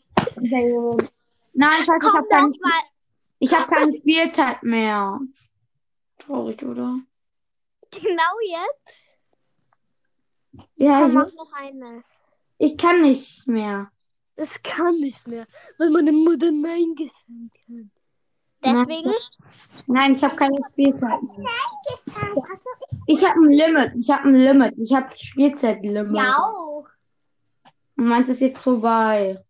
Nein, 1.52 1.84
scheiße, 1.84 2.06
ich 2.06 2.14
habe 2.14 2.28
keine, 2.28 2.48
doch 2.48 2.60
mal. 2.60 2.80
Ich 3.40 3.52
hab 3.52 3.68
keine 3.68 3.90
Spielzeit 3.90 4.62
mehr. 4.62 5.18
Traurig, 6.18 6.62
oder? 6.62 7.00
Genau 7.90 8.34
jetzt. 8.46 9.00
Ja, 10.76 11.06
ich, 11.06 11.14
mach 11.14 11.32
noch 11.34 11.52
eines. 11.54 12.06
ich 12.58 12.76
kann 12.76 13.02
nicht 13.02 13.48
mehr. 13.48 13.90
Das 14.36 14.62
kann 14.62 14.96
nicht 15.00 15.26
mehr, 15.26 15.46
weil 15.78 15.90
meine 15.90 16.12
Mutter 16.12 16.50
Nein 16.50 16.94
gesagt 16.94 17.18
hat. 17.68 17.86
Deswegen? 18.62 19.12
Nein, 19.86 20.12
ich 20.12 20.22
habe 20.22 20.36
keine 20.36 20.58
Spielzeit 20.70 21.22
mehr. 21.22 21.46
Ich 23.06 23.24
habe 23.26 23.40
ein 23.40 23.48
Limit. 23.48 23.92
Ich 23.96 24.10
habe 24.10 24.28
ein 24.28 24.34
Limit. 24.34 24.74
Ich 24.78 24.94
habe 24.94 25.08
Spielzeitlimit. 25.16 26.14
Ja 26.14 26.36
auch. 26.36 26.86
Und 27.96 28.06
meins 28.06 28.28
ist 28.28 28.40
jetzt 28.40 28.62
vorbei. 28.62 29.42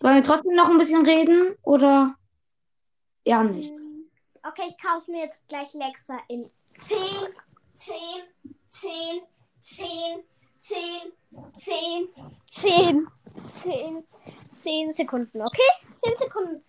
Wollen 0.00 0.16
wir 0.16 0.24
trotzdem 0.24 0.54
noch 0.54 0.70
ein 0.70 0.78
bisschen 0.78 1.04
reden 1.04 1.56
oder 1.62 2.16
ja 3.24 3.42
nicht? 3.42 3.72
Okay, 4.46 4.68
ich 4.68 4.78
kaufe 4.78 5.10
mir 5.10 5.24
jetzt 5.24 5.40
gleich 5.48 5.72
Lexa 5.72 6.18
in 6.28 6.50
10, 6.76 6.98
10, 7.76 7.96
10, 8.70 9.22
10, 9.72 10.12
10, 10.60 11.12
10, 11.56 12.08
10, 12.46 13.08
10, 13.62 14.04
10 14.52 14.94
Sekunden, 14.94 15.40
okay? 15.40 15.62
10 15.96 16.16
Sekunden. 16.18 16.64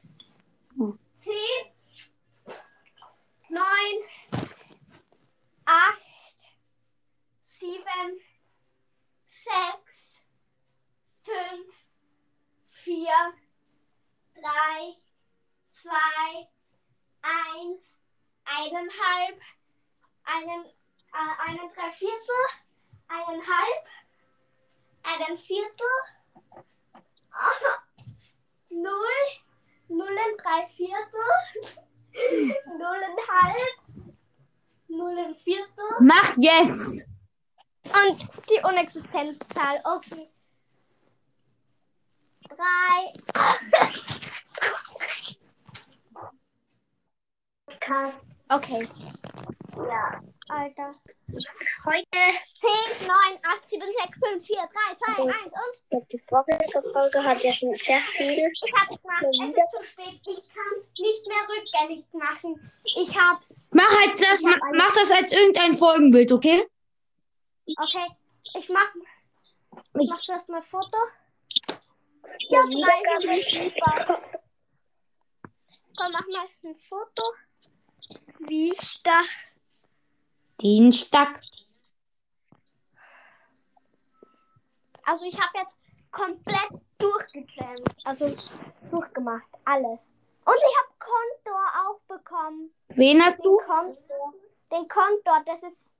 Hm. 0.77 0.97
10, 1.17 1.33
9, 3.49 3.61
8, 5.65 6.01
7, 7.45 7.81
6, 9.27 10.25
5, 11.23 11.35
4, 12.71 13.07
3, 14.35 14.95
2, 15.71 15.91
eins, 17.25 17.83
eineinhalb, 18.45 19.41
einen, 20.23 20.65
äh, 20.65 21.49
einen 21.49 21.69
Dreiviertel, 21.73 22.41
eineinhalb, 23.07 23.85
einen 25.03 25.37
Viertel, 25.37 25.87
null, 28.69 29.21
nullen 29.87 30.37
drei 30.41 30.67
Viertel, 30.67 31.21
nullenhalb, 32.77 34.15
nullen 34.87 35.35
Viertel 35.35 35.85
Mach 35.99 36.35
jetzt! 36.63 37.07
und 37.83 38.29
die 38.49 38.61
Unexistenzzahl. 38.63 39.81
Okay. 39.83 40.29
Drei. 42.49 43.13
Podcast. 47.65 48.43
Okay. 48.49 48.87
Ja, 49.75 50.21
Alter. 50.47 50.95
Heute, 51.85 52.05
10, 52.11 53.07
9, 53.07 53.11
8, 53.43 53.69
7, 53.69 53.83
6, 54.05 54.19
5, 54.19 54.45
4, 54.45 54.55
3, 54.55 55.15
2, 55.15 55.23
1 55.23 55.53
und 55.89 56.11
die 56.11 56.19
vorletzte 56.19 56.81
Folge 56.93 57.23
hat 57.23 57.43
ja 57.43 57.51
schon 57.51 57.75
sehr 57.75 57.99
viel. 57.99 58.51
ich 58.51 58.73
hab's 58.73 59.01
gemacht. 59.01 59.23
Es 59.23 59.49
ist 59.49 59.71
zu 59.71 59.83
spät. 59.83 60.21
Ich 60.25 60.49
kann's 60.53 60.87
nicht 60.97 61.27
mehr 61.27 61.47
rückgängig 61.49 62.05
machen. 62.13 62.71
Ich 62.95 63.17
hab's. 63.17 63.54
Mach 63.75 63.89
halt 63.89 64.17
das, 64.17 64.41
ma, 64.41 64.55
mach 64.73 64.95
das 64.95 65.11
als 65.11 65.33
irgendein 65.33 65.75
Folgenbild, 65.75 66.31
okay? 66.31 66.65
Okay. 67.67 68.07
Ich 68.53 68.69
mach. 68.69 68.95
Ich 69.99 70.09
mach 70.09 70.21
zuerst 70.21 70.47
mal 70.47 70.61
Foto. 70.61 70.97
Ja, 72.47 72.61
Lieber. 72.63 72.87
Komm, 75.97 76.11
mach 76.13 76.27
mal 76.27 76.47
ein 76.63 76.75
Foto. 76.77 77.23
Wie 78.47 78.71
ich 78.71 79.03
da. 79.03 79.23
Dienstag. 80.61 81.41
Also 85.03 85.25
ich 85.25 85.37
habe 85.37 85.51
jetzt 85.55 85.75
komplett 86.11 86.81
durchgeklemmt. 86.97 87.89
Also 88.05 88.37
durchgemacht. 88.89 89.49
Alles. 89.65 89.99
Und 90.45 90.55
ich 90.57 90.77
habe 90.79 90.93
Kontor 90.99 91.63
auch 91.87 91.99
bekommen. 92.07 92.71
Wen 92.89 93.23
hast 93.23 93.37
Den 93.37 93.43
du? 93.43 93.57
Kontor. 93.57 94.33
Den 94.71 94.87
Kontor, 94.87 95.43
das 95.45 95.63
ist 95.63 95.91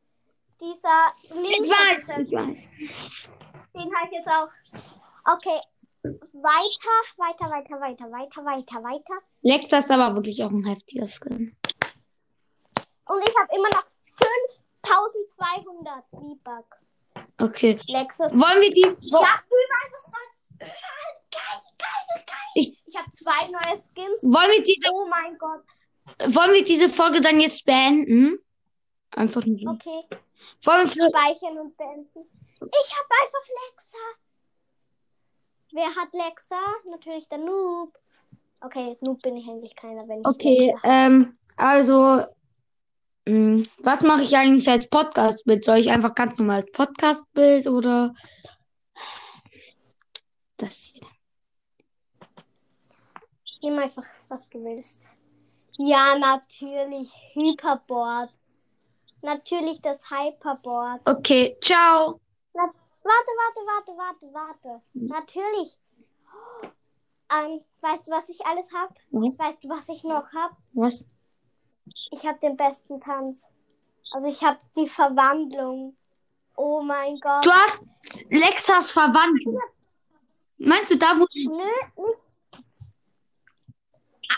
dieser 0.62 1.14
Ich 1.24 1.30
linke, 1.32 1.70
weiß, 1.70 2.08
ich 2.20 2.32
weiß. 2.32 2.70
Den 3.74 3.96
habe 3.96 4.06
ich 4.06 4.12
jetzt 4.12 4.28
auch. 4.28 4.50
Okay. 5.34 5.60
Weiter, 6.34 6.96
weiter, 7.18 7.50
weiter, 7.50 7.82
weiter, 7.82 8.12
weiter, 8.12 8.46
weiter, 8.46 8.84
weiter. 8.84 9.22
Lexa 9.42 9.80
ist 9.80 9.90
aber 9.90 10.16
wirklich 10.16 10.44
auch 10.44 10.52
ein 10.52 10.64
heftiger 10.66 11.06
Skin. 11.08 11.58
Und 13.08 13.28
ich 13.28 13.36
habe 13.40 13.56
immer 13.56 13.70
noch 13.70 13.86
5200 14.84 16.06
V-Bucks. 16.12 16.92
Okay. 17.42 17.80
Lexus. 17.88 18.32
Wollen 18.32 18.62
wir 18.62 18.72
die. 18.72 18.86
Wo, 19.12 19.18
Ja, 19.22 19.42
überall 19.50 19.90
Neues. 19.92 20.32
Überall 20.60 21.16
geil, 21.32 21.62
geil, 21.86 22.24
geil. 22.28 22.38
Ich- 22.56 22.78
ich 22.86 22.96
habe 22.98 23.12
zwei 23.12 23.48
neue 23.48 23.82
Skins. 23.82 24.22
wollen, 24.24 24.52
wir 24.52 24.64
diese, 24.64 24.90
Oh 24.92 25.06
mein 25.08 25.38
Gott. 25.38 25.64
wollen 26.36 26.54
wir 26.54 26.64
diese 26.64 26.90
Folge 26.90 27.22
dann 27.22 27.40
jetzt 27.40 27.66
beenden? 27.66 28.40
Einfach 29.16 29.46
nur 29.46 29.58
so. 29.60 29.68
Okay. 29.70 30.04
Wollen 30.64 30.88
wir, 30.96 31.10
Speichern 31.10 31.58
und 31.60 31.76
beenden. 31.78 32.30
Ich 32.56 32.92
habe 32.94 33.10
einfach 33.22 33.46
Lexa. 33.66 34.06
Wer 35.74 35.96
hat 35.96 36.14
Lexa? 36.14 36.62
Natürlich 36.90 37.28
der 37.30 37.40
Noob. 37.40 37.98
Okay, 38.62 38.98
Noob 39.02 39.22
bin 39.22 39.36
ich 39.38 39.48
eigentlich 39.48 39.76
keiner, 39.76 40.08
wenn 40.08 40.22
ich 40.22 40.26
okay, 40.26 40.68
Lexa 40.74 41.06
ähm, 41.06 41.34
also, 41.58 42.26
mh, 43.28 43.64
was 43.80 44.02
mache 44.04 44.24
ich 44.24 44.36
eigentlich 44.36 44.70
als 44.70 44.88
Podcast-Bild? 44.90 45.64
Soll 45.66 45.78
ich 45.80 45.92
einfach 45.92 46.16
ganz 46.16 46.38
normal 46.40 46.62
als 46.62 46.72
Podcast-Bild 46.72 47.68
oder 47.68 48.14
das? 50.58 50.94
Nimm 53.66 53.80
einfach, 53.80 54.06
was 54.30 54.48
du 54.50 54.64
willst. 54.64 55.02
Ja, 55.80 56.16
natürlich. 56.20 57.12
Hyperboard. 57.34 58.30
Natürlich 59.24 59.82
das 59.82 59.98
Hyperboard. 60.08 61.02
Okay, 61.10 61.58
ciao. 61.64 62.20
Na, 62.54 62.62
warte, 62.62 63.32
warte, 63.42 63.62
warte, 63.66 63.98
warte, 63.98 64.34
warte. 64.36 64.82
Natürlich. 64.94 65.76
Ähm, 67.34 67.62
weißt 67.82 68.06
du, 68.06 68.12
was 68.12 68.30
ich 68.30 68.46
alles 68.46 68.68
hab? 68.72 68.94
Was? 69.10 69.40
Weißt 69.40 69.64
du, 69.64 69.70
was 69.70 69.90
ich 69.90 70.04
noch 70.04 70.32
hab? 70.36 70.56
Was? 70.74 71.08
Ich 72.12 72.24
hab 72.24 72.40
den 72.42 72.58
besten 72.58 73.02
Tanz. 73.02 73.42
Also 74.12 74.28
ich 74.28 74.44
hab 74.44 74.60
die 74.76 74.88
Verwandlung. 74.88 75.98
Oh 76.56 76.84
mein 76.84 77.20
Gott. 77.20 77.44
Du 77.44 77.52
hast 77.52 77.82
Lexas 78.30 78.92
Verwandlung. 78.92 79.60
Meinst 80.60 80.92
du 80.92 80.98
da, 81.00 81.20
wo 81.20 81.26
sie. 81.28 81.48
Nö, 81.48 81.56
nicht. 81.56 82.25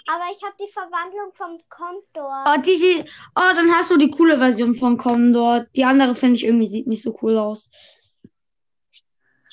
Aber 0.08 0.24
ich 0.36 0.44
hab 0.44 0.58
die 0.58 0.72
Verwandlung 0.72 1.34
vom 1.34 1.60
Kontor. 1.70 2.44
Oh, 2.48 2.62
diese. 2.62 3.06
Oh, 3.36 3.54
dann 3.56 3.72
hast 3.72 3.92
du 3.92 3.98
die 3.98 4.12
coole 4.12 4.38
Version 4.38 4.76
von 4.76 4.98
Condor. 4.98 5.66
Die 5.76 5.84
andere 5.84 6.16
finde 6.16 6.36
ich 6.36 6.46
irgendwie 6.46 6.68
sieht 6.68 6.88
nicht 6.88 7.02
so 7.02 7.18
cool 7.22 7.38
aus. 7.38 7.70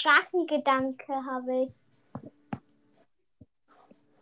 Drachengedanke 0.02 1.12
habe 1.12 1.64
ich. 1.64 1.72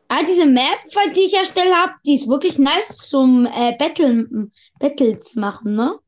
Ah, 0.09 0.23
diese 0.23 0.45
Map, 0.45 0.79
die 1.17 1.21
ich 1.21 1.35
erstellt 1.35 1.75
habe, 1.75 1.95
die 2.05 2.15
ist 2.15 2.29
wirklich 2.29 2.59
nice 2.59 2.99
zum 2.99 3.47
äh, 3.47 3.75
Battle, 3.79 4.51
Battles 4.79 5.37
machen, 5.37 5.75
ne? 5.75 5.99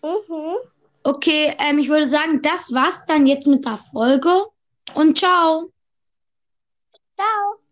Mhm. 0.00 0.56
Okay, 1.02 1.52
ähm, 1.58 1.78
ich 1.80 1.88
würde 1.88 2.06
sagen, 2.06 2.40
das 2.40 2.72
war's 2.72 3.04
dann 3.08 3.26
jetzt 3.26 3.48
mit 3.48 3.64
der 3.64 3.78
Folge. 3.78 4.46
Und 4.94 5.18
ciao. 5.18 5.73
Ciao. 7.16 7.63